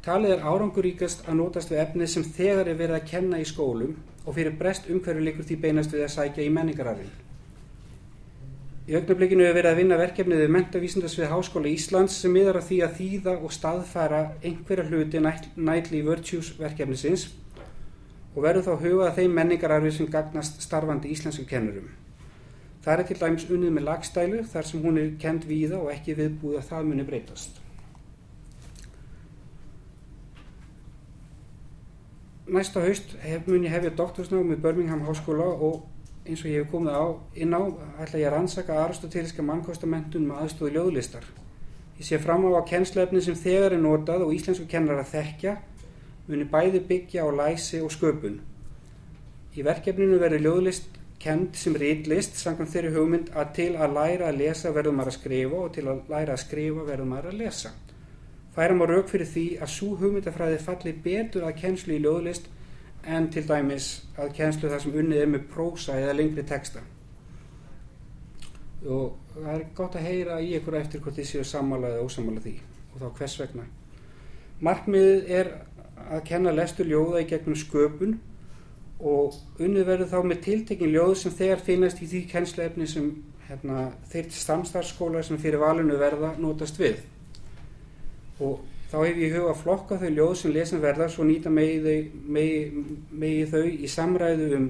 Talið 0.00 0.36
er 0.36 0.46
áranguríkast 0.48 1.26
að 1.28 1.40
notast 1.42 1.72
við 1.72 1.82
efnið 1.82 2.12
sem 2.14 2.24
þegar 2.24 2.70
er 2.70 2.78
verið 2.78 2.96
að 2.96 3.10
kenna 3.10 3.40
í 3.40 3.48
skólum 3.48 3.98
og 4.24 4.36
fyrir 4.36 4.56
brest 4.56 4.88
umhverju 4.88 5.26
líkur 5.26 5.48
því 5.48 5.58
beinast 5.64 5.92
við 5.92 6.06
að 6.06 6.14
sækja 6.14 6.46
í 6.46 6.54
menningararfinn. 6.54 7.12
Í 8.90 8.94
augnablikinu 8.98 9.44
hefur 9.44 9.54
verið 9.54 9.70
að 9.70 9.76
vinna 9.78 9.96
verkefnið 10.00 10.40
við 10.42 10.48
mentavísindasvið 10.50 11.28
Háskóla 11.30 11.68
Íslands 11.70 12.16
sem 12.18 12.32
miðar 12.34 12.56
að 12.58 12.64
því 12.66 12.78
að 12.82 12.96
þýða 12.96 13.34
og 13.38 13.52
staðfæra 13.54 14.22
einhverja 14.42 14.86
hluti 14.88 15.20
Nightly 15.22 16.00
Virtues 16.08 16.48
verkefnisins 16.58 17.28
og 18.34 18.40
verður 18.42 18.66
þá 18.66 18.82
hugað 18.82 19.20
þeim 19.20 19.36
menningararfi 19.38 19.92
sem 19.94 20.08
gagnast 20.10 20.58
starfandi 20.66 21.12
íslensku 21.14 21.46
kennurum. 21.46 21.86
Það 22.82 22.96
er 22.96 23.06
til 23.12 23.18
dæmis 23.20 23.46
unnið 23.46 23.76
með 23.76 23.86
lagstælu 23.92 24.42
þar 24.50 24.68
sem 24.72 24.82
hún 24.82 24.98
er 24.98 25.14
kend 25.22 25.46
víða 25.46 25.78
og 25.78 25.92
ekki 25.94 26.18
viðbúið 26.18 26.58
að 26.58 26.68
það 26.72 26.90
muni 26.90 27.06
breytast. 27.06 27.62
Næsta 32.50 32.82
haust 32.82 33.14
hef, 33.22 33.46
mun 33.46 33.70
ég 33.70 33.70
hefja 33.70 33.94
doktorsnáð 33.94 34.50
með 34.50 34.62
Birmingham 34.66 35.06
Háskóla 35.06 35.46
og 35.46 35.84
eins 36.30 36.44
og 36.44 36.50
ég 36.50 36.62
hef 36.62 36.70
komið 36.70 36.94
á 36.94 37.04
inn 37.42 37.54
á 37.56 37.62
ætla 38.02 38.20
ég 38.20 38.28
að 38.28 38.34
rannsaka 38.36 38.76
aristotelíska 38.84 39.42
mannkostamentum 39.42 40.28
með 40.28 40.44
aðstóðu 40.44 40.74
ljóðlistar. 40.76 41.26
Ég 41.98 42.06
sé 42.06 42.20
fram 42.22 42.46
á 42.46 42.50
að 42.54 42.68
kennslefni 42.70 43.20
sem 43.24 43.36
þegar 43.36 43.74
er 43.74 43.82
notað 43.82 44.24
og 44.26 44.32
íslensku 44.36 44.68
kennar 44.70 45.02
að 45.02 45.10
þekkja 45.16 45.56
muni 46.30 46.46
bæði 46.46 46.80
byggja 46.86 47.26
á 47.26 47.28
læsi 47.34 47.82
og 47.82 47.90
sköpun. 47.92 48.38
Í 49.58 49.66
verkefninu 49.66 50.20
verður 50.22 50.46
ljóðlist 50.46 51.00
kend 51.20 51.58
sem 51.58 51.74
rítlist 51.76 52.38
samkvæmt 52.40 52.70
þeirri 52.72 52.94
hugmynd 52.94 53.32
að 53.36 53.50
til 53.58 53.70
að 53.76 53.96
læra 53.98 54.30
að 54.30 54.38
lesa 54.40 54.72
verður 54.72 54.96
maður 54.96 55.12
að 55.12 55.18
skrifa 55.18 55.58
og 55.64 55.72
til 55.74 55.86
að 55.90 56.04
læra 56.12 56.36
að 56.36 56.44
skrifa 56.44 56.86
verður 56.86 57.10
maður 57.10 57.32
að 57.32 57.40
lesa. 57.42 57.72
Færam 58.54 58.80
á 58.82 58.86
rauk 58.88 59.10
fyrir 59.10 59.28
því 59.28 59.44
að 59.60 59.72
svo 59.74 59.90
hugmyndafræði 60.00 60.62
falli 60.62 60.94
betur 61.04 61.44
að 61.48 61.58
kennslu 61.60 61.98
í 61.98 62.00
ljóðlist 62.06 62.48
en 63.04 63.28
til 63.32 63.44
dæmis 63.48 63.90
að 64.18 64.34
kjenslu 64.36 64.70
það 64.70 64.82
sem 64.84 64.96
unnið 65.02 65.22
er 65.22 65.30
með 65.32 65.46
prósa 65.52 65.96
eða 65.98 66.16
lengri 66.18 66.44
texta. 66.46 66.82
Og 68.86 69.16
það 69.34 69.52
er 69.54 69.66
gott 69.76 69.96
að 69.96 70.06
heyra 70.08 70.40
í 70.40 70.54
ykkur 70.58 70.78
eftir 70.80 71.02
hvort 71.04 71.18
þið 71.18 71.28
séu 71.28 71.44
sammála 71.44 71.94
eða 71.94 72.06
ósamála 72.06 72.44
því 72.44 72.54
og 72.94 73.02
þá 73.02 73.06
hvers 73.18 73.36
vegna. 73.40 73.66
Markmiðið 74.60 75.32
er 75.40 75.52
að 76.10 76.24
kenna 76.28 76.52
lestur 76.52 76.88
ljóða 76.88 77.22
í 77.22 77.28
gegnum 77.28 77.56
sköpun 77.56 78.18
og 79.00 79.36
unnið 79.60 79.86
verður 79.88 80.10
þá 80.12 80.18
með 80.28 80.42
tiltekin 80.44 80.92
ljóð 80.92 81.14
sem 81.22 81.36
þegar 81.36 81.64
finnast 81.64 82.02
í 82.04 82.08
því 82.08 82.24
kennsleefni 82.32 82.88
sem 82.88 83.12
hérna, 83.48 83.90
þeir 84.12 84.28
samstarfskóla 84.36 85.22
sem 85.24 85.40
fyrir 85.40 85.62
valinu 85.62 85.96
verða 86.00 86.34
notast 86.40 86.80
við. 86.80 87.00
Og 88.40 88.60
þá 88.90 88.96
hef 89.04 89.18
ég 89.22 89.34
huga 89.36 89.52
að 89.52 89.60
flokka 89.62 89.98
þau 90.00 90.10
ljóð 90.10 90.32
sem 90.40 90.54
lesin 90.54 90.82
verða 90.82 91.08
svo 91.10 91.26
nýta 91.26 91.50
megi 91.52 91.96
megi, 92.26 92.84
megi 93.10 93.44
þau 93.52 93.64
í 93.70 93.90
samræðu 93.90 94.48
um 94.58 94.68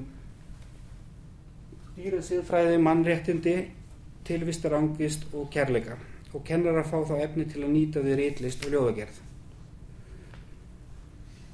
dýrasiðfræði, 2.01 2.77
mannréttindi, 2.81 3.55
tilvistar 4.25 4.77
angist 4.77 5.25
og 5.33 5.49
kærleika 5.53 5.97
og 6.31 6.45
kennar 6.47 6.79
að 6.79 6.87
fá 6.93 7.01
þá 7.09 7.17
efni 7.25 7.45
til 7.49 7.65
að 7.65 7.73
nýta 7.73 8.03
þau 8.05 8.15
réttlist 8.17 8.63
og 8.65 8.73
ljóðagerð. 8.75 9.17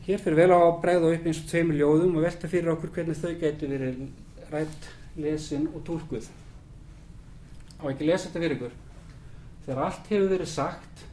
Hér 0.08 0.22
fyrir 0.24 0.38
vel 0.38 0.52
á 0.56 0.60
að 0.62 0.78
bregða 0.84 1.10
upp 1.16 1.26
eins 1.28 1.40
og 1.42 1.48
tveimur 1.50 1.80
ljóðum 1.80 2.20
og 2.20 2.24
velta 2.28 2.48
fyrir 2.52 2.72
okkur 2.76 2.94
hvernig 2.96 3.18
þau 3.20 3.34
getur 3.42 3.72
verið 3.74 4.04
rætt, 4.52 4.90
lesin 5.20 5.66
og 5.74 5.82
tólkuð. 5.88 6.30
Á 7.82 7.84
ekki 7.90 8.08
lesa 8.08 8.30
þetta 8.30 8.44
fyrir 8.44 8.56
ykkur. 8.56 8.78
Þegar 9.66 9.82
allt 9.84 10.12
hefur 10.14 10.30
verið 10.32 10.52
sagt, 10.54 11.04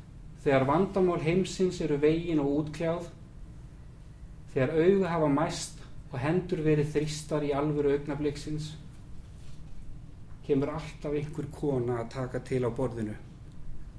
þegar 0.44 0.66
vandamál 0.68 1.20
heimsins 1.24 1.80
eru 1.80 1.96
vegin 2.00 2.42
og 2.42 2.50
útkljáð, 2.60 3.08
þegar 4.52 4.74
auðu 4.76 5.06
hafa 5.08 5.30
mæst 5.32 5.80
og 6.12 6.18
hendur 6.20 6.60
verið 6.62 6.92
þrýstar 6.94 7.46
í 7.48 7.54
alvöru 7.56 7.94
augnabliksins, 7.96 8.74
kemur 10.44 10.74
alltaf 10.74 11.16
einhver 11.16 11.48
kona 11.54 12.02
að 12.02 12.12
taka 12.12 12.42
til 12.44 12.60
á 12.68 12.70
borðinu, 12.76 13.16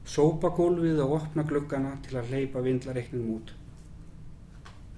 sópa 0.05 0.53
gólfið 0.53 1.01
og 1.07 1.17
opna 1.17 1.43
gluggana 1.49 1.97
til 2.05 2.19
að 2.19 2.29
hleypa 2.29 2.61
vindlareiknum 2.61 3.35
út. 3.39 3.53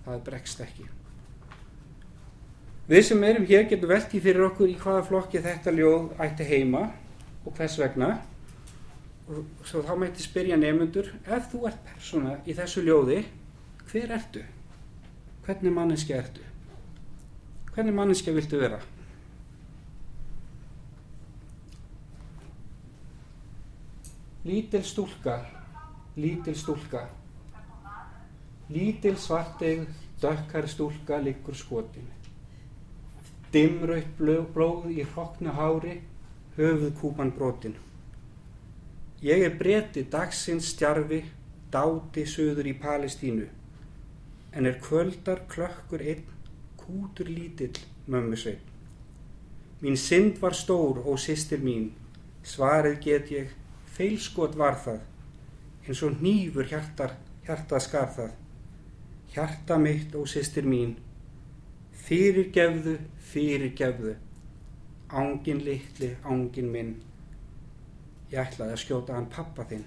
Það 0.03 0.23
bregst 0.27 0.61
ekki. 0.63 0.85
Við 2.87 3.03
sem 3.03 3.23
erum 3.27 3.47
hér 3.47 3.65
getum 3.67 3.89
veltið 3.91 4.23
fyrir 4.23 4.45
okkur 4.51 4.69
í 4.71 4.75
hvaða 4.79 5.07
flokki 5.07 5.39
þetta 5.43 5.73
ljóð 5.75 6.11
ætti 6.23 6.45
heima 6.47 6.89
og 7.43 7.55
hvers 7.55 7.75
vegna 7.79 8.13
svo 9.27 9.81
þá 9.83 9.95
mætti 9.99 10.23
spyrja 10.23 10.55
nefnundur 10.59 11.09
ef 11.25 11.49
þú 11.51 11.65
ert 11.67 11.81
persóna 11.89 12.37
í 12.47 12.55
þessu 12.55 12.83
ljóði 12.85 13.23
hver 13.89 14.13
ertu? 14.15 14.43
Hvernig 15.47 15.73
manneski 15.75 16.15
ertu? 16.15 16.43
Hvernig 17.75 17.95
manneski 17.95 18.33
viltu 18.35 18.59
vera? 18.59 18.79
Lítil 24.47 24.83
stúlka, 24.87 25.41
lítil 26.15 26.55
stúlka, 26.55 27.01
lítil 28.71 29.17
svartegð, 29.19 29.89
dökkar 30.21 30.69
stúlka 30.71 31.19
liggur 31.19 31.55
skotin. 31.55 32.07
Dimraut 33.51 34.15
blóð 34.55 34.87
í 34.95 35.03
hrokknu 35.03 35.51
hári, 35.51 35.97
höfuð 36.55 36.95
kúpan 37.01 37.33
brotin. 37.35 37.75
Ég 39.21 39.41
er 39.41 39.55
breyti 39.57 40.03
dagsins 40.13 40.67
stjarfi, 40.75 41.23
dáti 41.73 42.21
söður 42.29 42.67
í 42.69 42.73
Palestínu, 42.77 43.47
en 44.53 44.69
er 44.69 44.77
kvöldar 44.77 45.41
klökkur 45.49 46.03
einn, 46.05 46.27
kútur 46.77 47.25
lítill, 47.25 47.79
mömmu 48.05 48.37
svein. 48.37 48.61
Mín 49.81 49.97
synd 49.97 50.37
var 50.41 50.53
stór, 50.53 51.01
ó 51.01 51.17
sýstir 51.17 51.65
mín, 51.65 51.89
svarið 52.45 52.99
get 53.07 53.33
ég, 53.33 53.49
feilskot 53.97 54.53
var 54.57 54.77
það, 54.85 55.01
eins 55.87 56.05
og 56.05 56.21
nýfur 56.21 56.69
hjartar, 56.69 57.17
hjartað 57.49 57.85
skar 57.87 58.13
það. 58.19 58.31
Hjarta 59.33 59.81
mitt, 59.81 60.13
ó 60.13 60.21
sýstir 60.29 60.69
mín, 60.69 60.93
fyrir 62.05 62.53
gefðu, 62.53 62.99
fyrir 63.33 63.73
gefðu, 63.73 64.15
ángin 65.09 65.65
litli, 65.65 66.13
ángin 66.21 66.69
minn, 66.69 66.97
ég 68.31 68.41
ætlaði 68.41 68.75
að 68.75 68.83
skjóta 68.83 69.15
hann 69.15 69.29
pappa 69.31 69.65
þinn. 69.69 69.85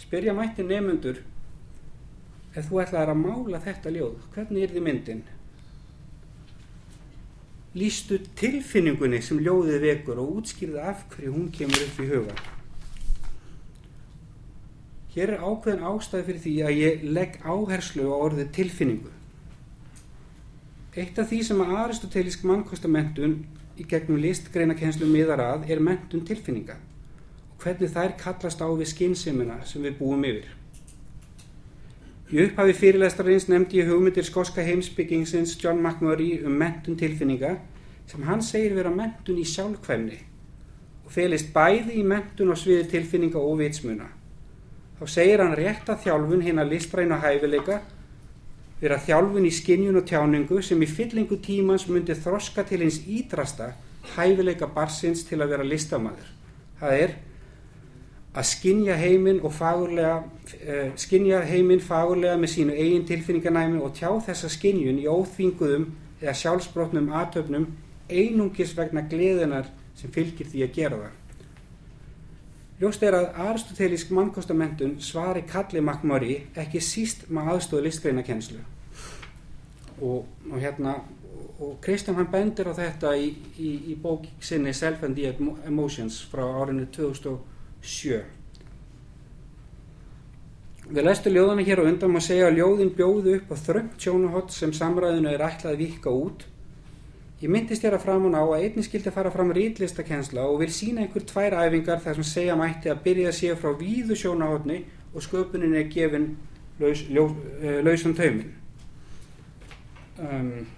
Spyrja 0.00 0.34
mætti 0.34 0.64
nefnundur, 0.66 1.20
ef 2.54 2.70
þú 2.70 2.80
ætlaði 2.84 3.14
að 3.14 3.20
mála 3.24 3.60
þetta 3.64 3.92
ljóð, 3.94 4.16
hvernig 4.34 4.64
er 4.64 4.74
þið 4.74 4.86
myndin? 4.86 5.20
Lýstu 7.78 8.18
tilfinningunni 8.38 9.20
sem 9.22 9.38
ljóðið 9.38 9.84
vekur 9.84 10.18
og 10.18 10.40
útskýrði 10.40 10.80
af 10.90 11.04
hverju 11.12 11.34
hún 11.36 11.52
kemur 11.54 11.84
upp 11.84 12.00
í 12.02 12.08
huga. 12.10 12.34
Hér 15.14 15.36
er 15.36 15.44
ákveðin 15.44 15.86
ástæði 15.86 16.26
fyrir 16.26 16.42
því 16.42 16.56
að 16.66 16.80
ég 16.80 17.06
legg 17.14 17.38
áherslu 17.42 18.06
á 18.10 18.14
orðið 18.14 18.50
tilfinningu. 18.58 19.12
Eitt 20.98 21.18
af 21.22 21.30
því 21.30 21.40
sem 21.46 21.62
að 21.62 21.72
aristotelísk 21.84 22.42
mannkostamenntun 22.46 23.40
í 23.80 23.88
gegnum 23.88 24.20
listgreinakenslu 24.20 25.08
miðar 25.08 25.40
að 25.42 25.68
er 25.72 25.80
mentun 25.82 26.24
tilfinninga 26.28 26.76
og 27.50 27.64
hvernig 27.64 27.92
þær 27.94 28.16
kallast 28.20 28.60
á 28.60 28.68
við 28.68 28.90
skinsimina 28.92 29.60
sem 29.68 29.84
við 29.84 29.96
búum 29.98 30.24
yfir. 30.28 30.48
Í 32.30 32.44
upphafi 32.44 32.76
fyrirlestarins 32.78 33.48
nefndi 33.50 33.80
ég 33.80 33.88
hugmyndir 33.90 34.26
skoska 34.28 34.62
heimsbyggingsins 34.62 35.56
John 35.58 35.80
McMurray 35.82 36.44
um 36.46 36.54
mentun 36.60 36.98
tilfinninga 37.00 37.56
sem 38.10 38.26
hann 38.28 38.42
segir 38.44 38.76
vera 38.76 38.92
mentun 38.94 39.40
í 39.40 39.46
sjálfkvæmni 39.48 40.18
og 41.04 41.14
felist 41.14 41.50
bæði 41.54 41.96
í 41.98 42.04
mentun 42.06 42.52
og 42.54 42.58
sviði 42.60 42.86
tilfinninga 42.92 43.40
og 43.40 43.58
vitsmuna. 43.58 44.06
Þá 45.00 45.04
segir 45.08 45.42
hann 45.42 45.56
rétt 45.58 45.88
að 45.90 46.04
þjálfun 46.04 46.44
hinn 46.44 46.62
að 46.62 46.74
listræna 46.74 47.18
hæfileika 47.22 47.80
vera 48.80 48.98
þjálfun 49.00 49.46
í 49.46 49.52
skinjun 49.52 50.00
og 50.00 50.06
tjáningu 50.08 50.60
sem 50.64 50.80
í 50.82 50.88
fyllingu 50.88 51.36
tímans 51.44 51.86
myndi 51.88 52.16
þroska 52.16 52.64
til 52.68 52.80
eins 52.86 53.02
ídrasta 53.04 53.74
hæfileika 54.14 54.68
barsins 54.74 55.24
til 55.28 55.40
að 55.42 55.52
vera 55.54 55.66
listamæður. 55.66 56.30
Það 56.80 57.02
er 57.04 57.16
að 58.30 58.46
skinja 58.46 58.96
heiminn 58.96 59.40
skinja 60.96 61.42
heiminn 61.44 61.82
fagurlega 61.82 62.38
með 62.38 62.52
sínu 62.54 62.76
eigin 62.78 63.06
tilfinninganæmi 63.08 63.82
og 63.84 63.94
tjá 63.98 64.10
þessa 64.30 64.48
skinjun 64.48 65.02
í 65.02 65.08
óþvinguðum 65.10 65.88
eða 66.20 66.36
sjálfsbrotnum 66.40 67.12
aðtöfnum 67.20 67.66
einungis 68.10 68.76
vegna 68.76 69.02
gleðinar 69.10 69.68
sem 69.98 70.12
fylgir 70.14 70.48
því 70.48 70.64
að 70.64 70.76
gera 70.76 71.00
það. 71.02 71.19
Ljóst 72.80 73.02
er 73.04 73.12
að 73.12 73.34
aristotelísk 73.44 74.12
mannkostamenntun 74.16 74.94
svari 75.04 75.42
kalli 75.48 75.82
McMurray 75.82 76.38
ekki 76.62 76.80
síst 76.80 77.26
með 77.28 77.50
aðstóðu 77.54 77.82
listgreinakenslu 77.84 78.60
og, 80.00 80.24
og 80.48 80.56
hérna 80.56 80.94
og 81.60 81.74
Kristján 81.84 82.16
hann 82.16 82.30
bendir 82.32 82.70
á 82.72 82.72
þetta 82.72 83.12
í, 83.20 83.34
í, 83.60 83.70
í 83.92 83.96
bók 84.00 84.24
sinni 84.40 84.72
Self 84.72 85.04
and 85.04 85.18
the 85.18 85.34
Emotions 85.68 86.22
frá 86.32 86.40
árinu 86.62 86.86
2007 86.88 88.22
Við 90.90 91.04
lestu 91.04 91.30
ljóðana 91.30 91.62
hér 91.68 91.82
og 91.82 91.90
undan 91.92 92.10
maður 92.14 92.26
segja 92.30 92.48
að 92.48 92.56
ljóðin 92.62 92.94
bjóðu 92.96 93.34
upp 93.36 93.52
á 93.52 93.56
þröngt 93.66 94.00
sjónuhott 94.00 94.56
sem 94.56 94.72
samræðinu 94.74 95.28
er 95.30 95.44
ætlað 95.50 95.74
að 95.74 95.82
vika 95.84 96.10
út 96.16 96.48
Ég 97.40 97.48
myndist 97.48 97.80
þér 97.80 97.94
að 97.96 98.02
framan 98.04 98.34
á 98.36 98.44
að 98.44 98.66
einnig 98.66 98.84
skildi 98.84 99.10
fara 99.14 99.30
fram 99.32 99.48
rítlistakensla 99.56 100.42
og 100.44 100.58
vil 100.60 100.72
sína 100.76 101.06
einhver 101.06 101.24
tvær 101.24 101.54
æfingar 101.62 102.02
þar 102.04 102.18
sem 102.18 102.26
segja 102.28 102.56
mætti 102.60 102.90
að 102.92 103.00
byrja 103.06 103.30
að 103.30 103.38
sé 103.38 103.54
frá 103.56 103.70
víðu 103.80 104.16
sjónahotni 104.20 104.82
og 105.14 105.24
sköpunin 105.24 105.78
er 105.80 105.88
gefin 105.88 106.34
laus, 106.82 107.06
ljó, 107.08 107.30
uh, 107.32 107.80
lausan 107.80 108.12
taumin. 108.18 108.52
Um, 110.20 110.68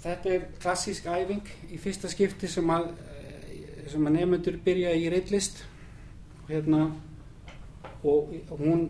þetta 0.00 0.34
er 0.38 0.48
klassísk 0.64 1.12
æfing 1.12 1.52
í 1.68 1.84
fyrsta 1.84 2.08
skipti 2.08 2.48
sem 2.48 2.72
að, 2.72 2.94
sem 3.92 4.08
að 4.08 4.20
nefnendur 4.22 4.60
byrja 4.64 4.96
í 4.96 5.08
og 5.12 6.48
hérna 6.48 6.86
og 8.04 8.56
hún 8.56 8.88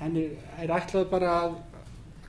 henni 0.00 0.28
er 0.60 0.72
ætlað 0.76 1.08
bara 1.10 1.32
að 1.44 1.56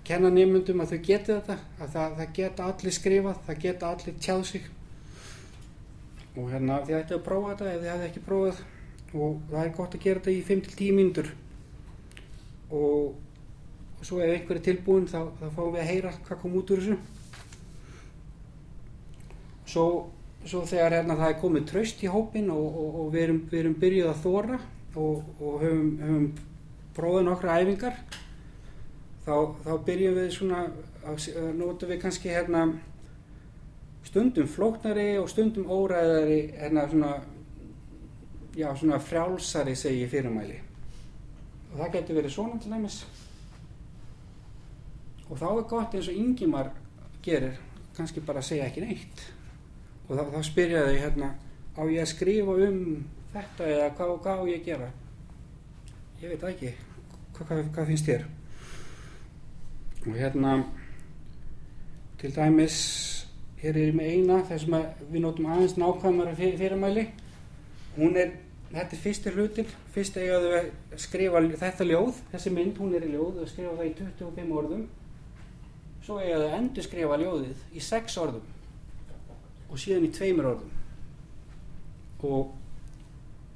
kenna 0.07 0.31
nefnundum 0.31 0.81
að 0.83 0.93
þau 0.93 1.01
geti 1.03 1.33
þetta 1.33 1.57
að 1.83 1.93
það, 1.95 2.15
það 2.19 2.33
geta 2.37 2.67
allir 2.71 2.95
skrifað 2.95 3.43
það 3.47 3.61
geta 3.65 3.91
allir 3.91 4.19
tjáð 4.23 4.43
sig. 4.51 4.69
Og 6.37 6.49
hérna 6.53 6.79
þið 6.85 6.99
ætti 7.01 7.17
að 7.17 7.25
prófa 7.25 7.53
þetta 7.53 7.69
ef 7.73 7.81
þið 7.81 7.91
hefði 7.91 8.07
ekki 8.07 8.25
prófað 8.27 8.65
og 9.17 9.37
það 9.51 9.61
er 9.63 9.75
gott 9.75 9.95
að 9.97 10.03
gera 10.05 10.23
þetta 10.23 10.35
í 10.35 10.45
5-10 10.47 10.95
mínútur. 10.95 11.31
Og, 12.67 13.15
og 13.97 14.07
svo 14.07 14.21
ef 14.23 14.33
einhver 14.33 14.59
er 14.59 14.65
tilbúin 14.67 15.07
þá, 15.09 15.19
þá 15.39 15.47
fáum 15.55 15.73
við 15.75 15.83
að 15.83 15.91
heyra 15.91 16.17
hvað 16.27 16.41
kom 16.43 16.57
út 16.59 16.73
úr 16.75 16.83
þessu. 16.83 16.97
Svo, 19.67 19.85
svo 20.47 20.63
þegar 20.69 21.01
hérna 21.01 21.17
það 21.19 21.33
er 21.33 21.39
komið 21.41 21.71
tröst 21.71 22.03
í 22.05 22.11
hópin 22.11 22.51
og, 22.53 22.67
og, 22.67 22.99
og 23.01 23.15
við, 23.15 23.25
erum, 23.25 23.41
við 23.51 23.63
erum 23.63 23.79
byrjuð 23.81 24.11
að 24.13 24.21
þóra 24.23 24.59
og 24.97 25.57
höfum, 25.61 25.89
höfum 25.99 26.29
prófið 26.97 27.27
nokkra 27.27 27.59
æfingar 27.61 27.97
þá, 29.27 29.33
þá 29.63 29.73
byrjum 29.87 30.17
við 30.17 30.29
svona 30.35 30.65
að 31.07 31.27
nota 31.57 31.89
við 31.89 32.01
kannski 32.03 32.31
hérna 32.33 32.67
stundum 34.07 34.47
flóknari 34.47 35.17
og 35.19 35.29
stundum 35.31 35.69
óræðari 35.71 36.39
hérna 36.57 36.87
svona 36.91 37.11
já 38.57 38.75
svona 38.75 38.99
frjálsari 38.99 39.75
segi 39.75 40.07
fyrirmæli. 40.09 40.59
Og 41.73 41.79
það 41.79 41.91
getur 41.93 42.17
verið 42.17 42.33
svona 42.33 42.59
til 42.59 42.71
dæmis. 42.71 43.01
Og 45.29 45.37
þá 45.37 45.47
er 45.51 45.67
gott 45.69 45.95
eins 45.95 46.07
og 46.07 46.17
yngimar 46.17 46.71
gerir 47.23 47.59
kannski 47.97 48.23
bara 48.23 48.41
að 48.41 48.49
segja 48.49 48.69
ekki 48.69 48.85
neitt. 48.85 49.27
Og 50.07 50.15
þá, 50.15 50.23
þá 50.33 50.41
spyrja 50.47 50.87
þau 50.87 50.97
hérna 51.03 51.31
á 51.77 51.81
ég 51.91 52.01
að 52.01 52.11
skrifa 52.15 52.57
um 52.67 52.83
þetta 53.35 53.71
eða 53.75 53.87
hvað, 53.99 54.17
hvað 54.23 54.41
á 54.41 54.45
ég 54.49 54.65
gera? 54.65 54.91
Ég 56.23 56.31
veit 56.31 56.41
það 56.41 56.53
ekki 56.55 56.86
hvað, 57.37 57.47
hvað, 57.47 57.69
hvað 57.75 57.89
finnst 57.91 58.09
þér? 58.09 58.25
Og 60.07 60.17
hérna 60.17 60.57
til 62.17 62.33
dæmis 62.33 62.77
hér 63.61 63.77
er 63.77 63.89
ég 63.89 63.95
með 63.97 64.11
eina 64.13 64.41
þess 64.47 64.69
að 64.73 65.07
við 65.11 65.23
notum 65.23 65.49
aðeins 65.51 65.77
nákvæmara 65.77 66.35
fyr, 66.37 66.57
fyrirmæli. 66.59 67.07
Hún 67.97 68.17
er, 68.17 68.35
þetta 68.71 68.95
er 68.95 69.01
fyrsti 69.01 69.33
hlutin 69.33 69.73
fyrst 69.93 70.17
eigaðu 70.17 70.53
að 70.57 70.69
skrifa 71.01 71.41
þetta 71.63 71.89
ljóð, 71.89 72.21
þessi 72.33 72.53
mynd, 72.53 72.77
hún 72.77 72.95
er 72.97 73.07
í 73.07 73.11
ljóð 73.13 73.41
og 73.41 73.51
skrifa 73.51 73.75
það 73.79 73.89
í 73.89 73.95
25 73.99 74.55
orðum. 74.61 74.85
Svo 76.05 76.21
eigaðu 76.21 76.47
að 76.47 76.55
endur 76.61 76.87
skrifa 76.87 77.19
ljóðið 77.21 77.65
í 77.73 77.83
6 77.83 78.21
orðum 78.23 78.53
og 79.67 79.81
síðan 79.81 80.07
í 80.07 80.13
tveimur 80.15 80.51
orðum. 80.53 80.73
Og, 82.27 82.53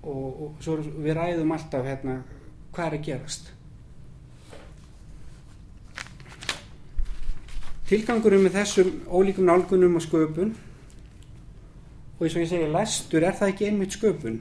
og, 0.04 0.26
og 0.46 0.62
svo 0.62 0.78
við 0.82 1.15
ræðum 1.17 1.54
alltaf 1.56 1.88
hérna 1.88 2.20
hvað 2.74 2.88
er 2.88 2.98
að 2.98 3.06
gerast 3.08 3.50
tilgangurum 7.91 8.45
með 8.45 8.54
þessum 8.56 8.91
ólíkum 9.12 9.47
nálgunum 9.49 9.97
og 9.99 10.04
sköpun 10.06 10.54
og 12.15 12.23
eins 12.23 12.36
og 12.38 12.43
ég 12.45 12.49
segi 12.54 12.69
lestur 12.71 13.25
er 13.27 13.36
það 13.36 13.51
ekki 13.51 13.67
einmitt 13.67 13.97
sköpun? 13.97 14.38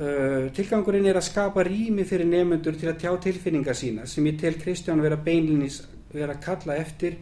Uh, 0.00 0.46
tilgangurinn 0.56 1.08
er 1.10 1.18
að 1.18 1.26
skapa 1.26 1.64
rými 1.66 2.06
fyrir 2.08 2.28
nefnendur 2.30 2.78
til 2.78 2.88
að 2.88 3.00
tjá 3.02 3.10
tilfinningar 3.26 3.76
sína 3.76 4.06
sem 4.08 4.24
ég 4.30 4.38
tel 4.40 4.54
Kristján 4.56 5.02
vera 5.02 5.18
beinlinis 5.20 5.82
vera 6.14 6.36
að 6.36 6.44
kalla 6.44 6.76
eftir 6.80 7.18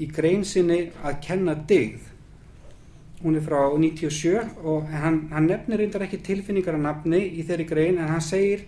í 0.00 0.08
greinsinni 0.10 0.78
að 1.04 1.20
kenna 1.28 1.54
digð 1.68 2.08
hún 3.20 3.36
er 3.36 3.44
frá 3.44 3.60
97 3.76 4.64
og 4.64 4.88
hann, 4.90 5.20
hann 5.30 5.46
nefnir 5.50 5.84
reyndar 5.84 6.06
ekki 6.08 6.22
tilfinningar 6.24 6.76
að 6.80 6.86
nafni 6.88 7.20
í 7.36 7.44
þeirri 7.46 7.68
grein 7.68 8.00
en 8.00 8.10
hann 8.14 8.24
segir 8.24 8.64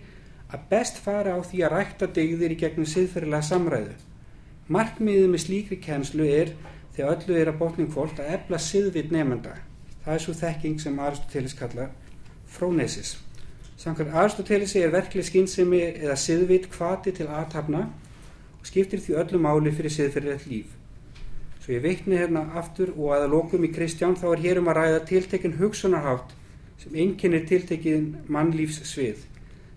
að 0.53 0.69
best 0.69 1.01
fara 1.01 1.35
á 1.35 1.39
því 1.41 1.65
að 1.65 1.75
rækta 1.75 2.09
digðir 2.15 2.53
í 2.53 2.59
gegnum 2.63 2.87
siðferðilega 2.89 3.49
samræðu 3.49 3.97
Markmiðið 4.69 5.31
með 5.33 5.41
slíkri 5.41 5.79
kennslu 5.81 6.27
er 6.29 6.51
þegar 6.93 7.15
öllu 7.15 7.37
er 7.39 7.49
að 7.49 7.55
botning 7.57 7.89
fólk 7.89 8.19
að 8.21 8.35
ebla 8.35 8.59
siðvit 8.61 9.09
nefnda. 9.09 9.55
Það 10.03 10.13
er 10.13 10.21
svo 10.21 10.35
þekking 10.37 10.75
sem 10.83 10.99
Aristoteles 11.01 11.55
kallar 11.57 11.89
frónesis. 12.45 13.15
Samkvæmt 13.81 14.13
Aristotelesi 14.13 14.83
er 14.83 14.93
verkleg 14.93 15.25
skynsemi 15.25 15.79
eða 15.87 16.19
siðvit 16.21 16.69
kvati 16.69 17.15
til 17.17 17.29
aðtapna 17.33 17.87
og 18.59 18.69
skiptir 18.69 19.01
því 19.01 19.17
öllu 19.23 19.41
máli 19.41 19.73
fyrir 19.73 19.95
siðferðilegt 19.95 20.45
líf. 20.51 20.77
Svo 21.63 21.73
ég 21.73 21.83
veitni 21.87 22.21
hérna 22.21 22.45
aftur 22.61 22.93
og 22.93 23.15
aða 23.17 23.33
lókum 23.33 23.65
í 23.65 23.73
Kristján 23.73 24.17
þá 24.21 24.29
er 24.35 24.45
hérum 24.45 24.69
að 24.69 24.81
ræða 24.83 25.03
tiltekin 25.09 25.57
hugsunarhátt 25.57 26.37
sem 26.83 26.93
einkennir 26.93 27.49
tiltekin 27.49 28.09
mannlífs 28.29 28.83
svið. 28.93 29.25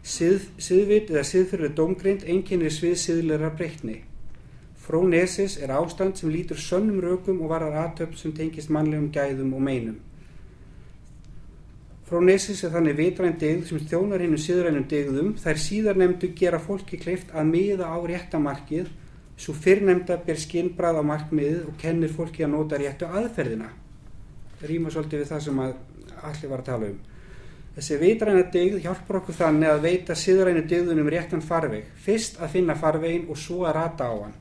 Sið, 0.05 0.50
siðvit 0.61 1.12
eða 1.14 1.24
siðferðileg 1.33 1.76
domgrind 1.81 2.24
einkennir 2.28 2.74
svið 2.74 2.98
siðleira 3.07 3.55
breytni. 3.57 4.02
Frónesis 4.92 5.55
er 5.57 5.70
ástand 5.72 6.18
sem 6.20 6.28
lítur 6.28 6.59
sönnum 6.61 6.98
rökum 7.00 7.38
og 7.40 7.48
varar 7.48 7.78
aðtöp 7.81 8.12
sem 8.12 8.33
tengist 8.37 8.68
mannlegum 8.68 9.07
gæðum 9.09 9.55
og 9.57 9.62
meinum. 9.64 9.94
Frónesis 12.11 12.61
er 12.61 12.74
þannig 12.74 12.98
vitræn 12.98 13.38
degð 13.40 13.70
sem 13.70 13.81
þjónar 13.88 14.20
hennu 14.20 14.37
síðrænum 14.37 14.85
degðum 14.90 15.31
þær 15.40 15.62
síðar 15.62 15.96
nefndu 16.02 16.28
gera 16.37 16.61
fólki 16.61 17.00
kleift 17.00 17.33
að 17.33 17.48
miða 17.55 17.88
á 17.88 17.96
réttamarkið 18.05 18.90
svo 19.40 19.57
fyrrnemda 19.64 20.18
ber 20.26 20.44
skinnbrað 20.44 21.00
á 21.00 21.02
markmiðið 21.14 21.64
og 21.72 21.81
kennir 21.81 22.12
fólki 22.12 22.44
að 22.44 22.52
nota 22.59 22.83
réttu 22.85 23.09
aðferðina. 23.09 23.72
Það 24.61 24.68
rýma 24.74 24.92
svolítið 24.92 25.24
við 25.24 25.33
það 25.33 25.42
sem 25.48 25.64
allir 25.64 26.52
var 26.52 26.66
að 26.66 26.68
tala 26.68 26.92
um. 26.92 27.02
Þessi 27.78 28.02
vitræna 28.05 28.44
degð 28.61 28.78
hjálpar 28.85 29.22
okkur 29.22 29.40
þannig 29.40 29.72
að 29.72 29.85
veita 29.88 30.20
síðrænu 30.26 30.68
degðunum 30.68 31.12
réttan 31.16 31.48
farveg. 31.48 31.88
Fyrst 31.96 32.42
að 32.44 32.59
finna 32.59 32.76
farvegin 32.76 33.31
og 33.33 33.40
svo 33.40 33.64
að 33.64 33.78
rata 33.81 34.12
á 34.12 34.16
hann. 34.20 34.40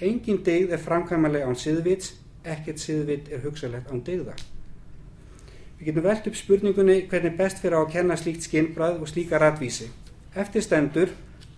Engin 0.00 0.42
degð 0.44 0.74
er 0.76 0.80
framkvæmlega 0.82 1.46
án 1.48 1.56
siðvits, 1.56 2.10
ekkert 2.44 2.82
siðvit 2.82 3.30
er 3.32 3.40
hugsalegt 3.40 3.88
án 3.88 4.02
degða. 4.04 4.34
Við 5.78 5.88
getum 5.88 6.04
velt 6.04 6.26
upp 6.28 6.36
spurningunni 6.36 6.96
hvernig 7.08 7.38
best 7.38 7.62
fyrir 7.62 7.78
á 7.80 7.80
að 7.80 7.94
kenna 7.94 8.18
slíkt 8.20 8.44
skinnbrað 8.44 9.00
og 9.00 9.08
slíka 9.08 9.40
ratvísi. 9.40 9.88
Eftir 10.36 10.64
stendur 10.64 11.14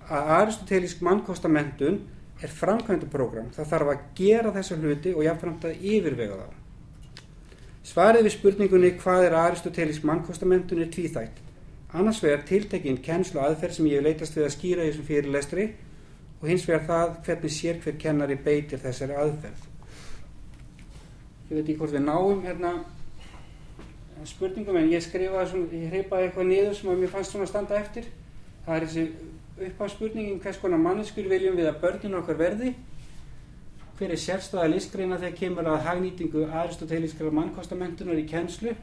að 0.07 0.31
aristotelísk 0.37 1.03
mannkostamenntun 1.07 1.98
er 2.38 2.55
framkvæmduprógram. 2.61 3.51
Það 3.57 3.70
þarf 3.72 3.92
að 3.92 4.07
gera 4.20 4.55
þessa 4.55 4.79
hluti 4.79 5.16
og 5.16 5.27
jáfnframt 5.27 5.66
að 5.66 5.85
yfirvega 5.96 6.38
þá. 6.38 6.48
Svarið 7.88 8.27
við 8.29 8.35
spurningunni 8.37 8.92
hvað 9.03 9.27
er 9.27 9.37
aristotelísk 9.42 10.07
mannkostamenntun 10.07 10.85
er 10.85 10.94
tvíþætt. 10.94 11.42
Annars 11.98 12.22
vegar 12.22 12.46
tiltekinn 12.46 13.03
kennslu 13.03 13.42
aðferð 13.42 13.79
sem 13.79 13.90
ég 13.90 13.98
hef 13.98 14.07
leitast 14.07 14.38
við 14.38 14.46
að 14.46 14.55
skýra 14.55 14.85
í 14.85 14.90
þessum 14.92 15.07
fyrirlestri 15.09 15.68
og 16.40 16.46
hins 16.48 16.66
vegar 16.68 16.87
það 16.87 17.16
hvernig 17.27 17.55
sér 17.55 17.81
hver 17.83 17.98
kennari 17.98 18.37
beitir 18.44 18.83
þessari 18.83 19.16
aðferð. 19.18 19.64
Ég 21.48 21.57
veit 21.57 21.64
ekki 21.64 21.79
hvort 21.81 21.96
við 21.96 22.05
náum 22.05 22.44
hérna 22.44 22.74
spurningum 24.29 24.77
en 24.77 24.90
ég 24.92 25.03
skrifaði 25.03 25.51
svona, 25.53 25.72
ég 25.72 25.92
hreipaði 25.92 26.29
eitthvað 26.29 26.51
niður 26.51 26.77
sem 26.77 26.92
að 26.92 27.03
mér 27.03 27.12
fannst 27.14 27.35
svona 27.35 27.46
að 27.46 27.53
standa 27.55 27.79
eftir. 27.79 28.11
Það 28.66 28.77
er 28.77 28.87
þessi 28.87 29.07
uppáspurningin 29.68 30.42
hvers 30.42 30.61
konar 30.62 30.83
manneskur 30.83 31.27
viljum 31.31 31.57
við 31.59 31.70
að 31.70 31.81
börninu 31.83 32.20
okkar 32.20 32.38
verði 32.38 32.74
hver 33.98 34.12
er 34.14 34.20
sérstæða 34.22 34.68
listgreina 34.70 35.18
þegar 35.18 35.38
kemur 35.40 35.68
að 35.72 35.87
hagnýtingu 35.88 36.44
aristotelískra 36.61 37.33
mannkostamentunar 37.35 38.20
í 38.20 38.27
kennslu 38.31 38.74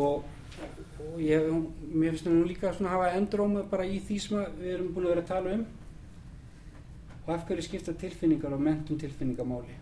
og, 0.00 0.22
og 0.24 1.18
ég, 1.20 1.50
mér 1.92 2.14
finnst 2.14 2.24
það 2.24 2.38
nú 2.38 2.46
líka 2.48 2.70
að 2.70 2.88
hafa 2.88 3.10
endróma 3.18 3.66
bara 3.68 3.84
í 3.84 3.98
því 4.06 4.20
sem 4.24 4.38
við 4.62 4.70
erum 4.78 4.94
búin 4.94 5.10
að 5.10 5.12
vera 5.12 5.24
að 5.26 5.34
tala 5.34 5.58
um 5.58 5.66
og 7.26 7.34
af 7.34 7.46
hverju 7.46 7.62
skipta 7.62 7.92
tilfinningar 7.92 8.54
og 8.54 8.60
mentum 8.62 8.98
tilfinningamáli 8.98 9.74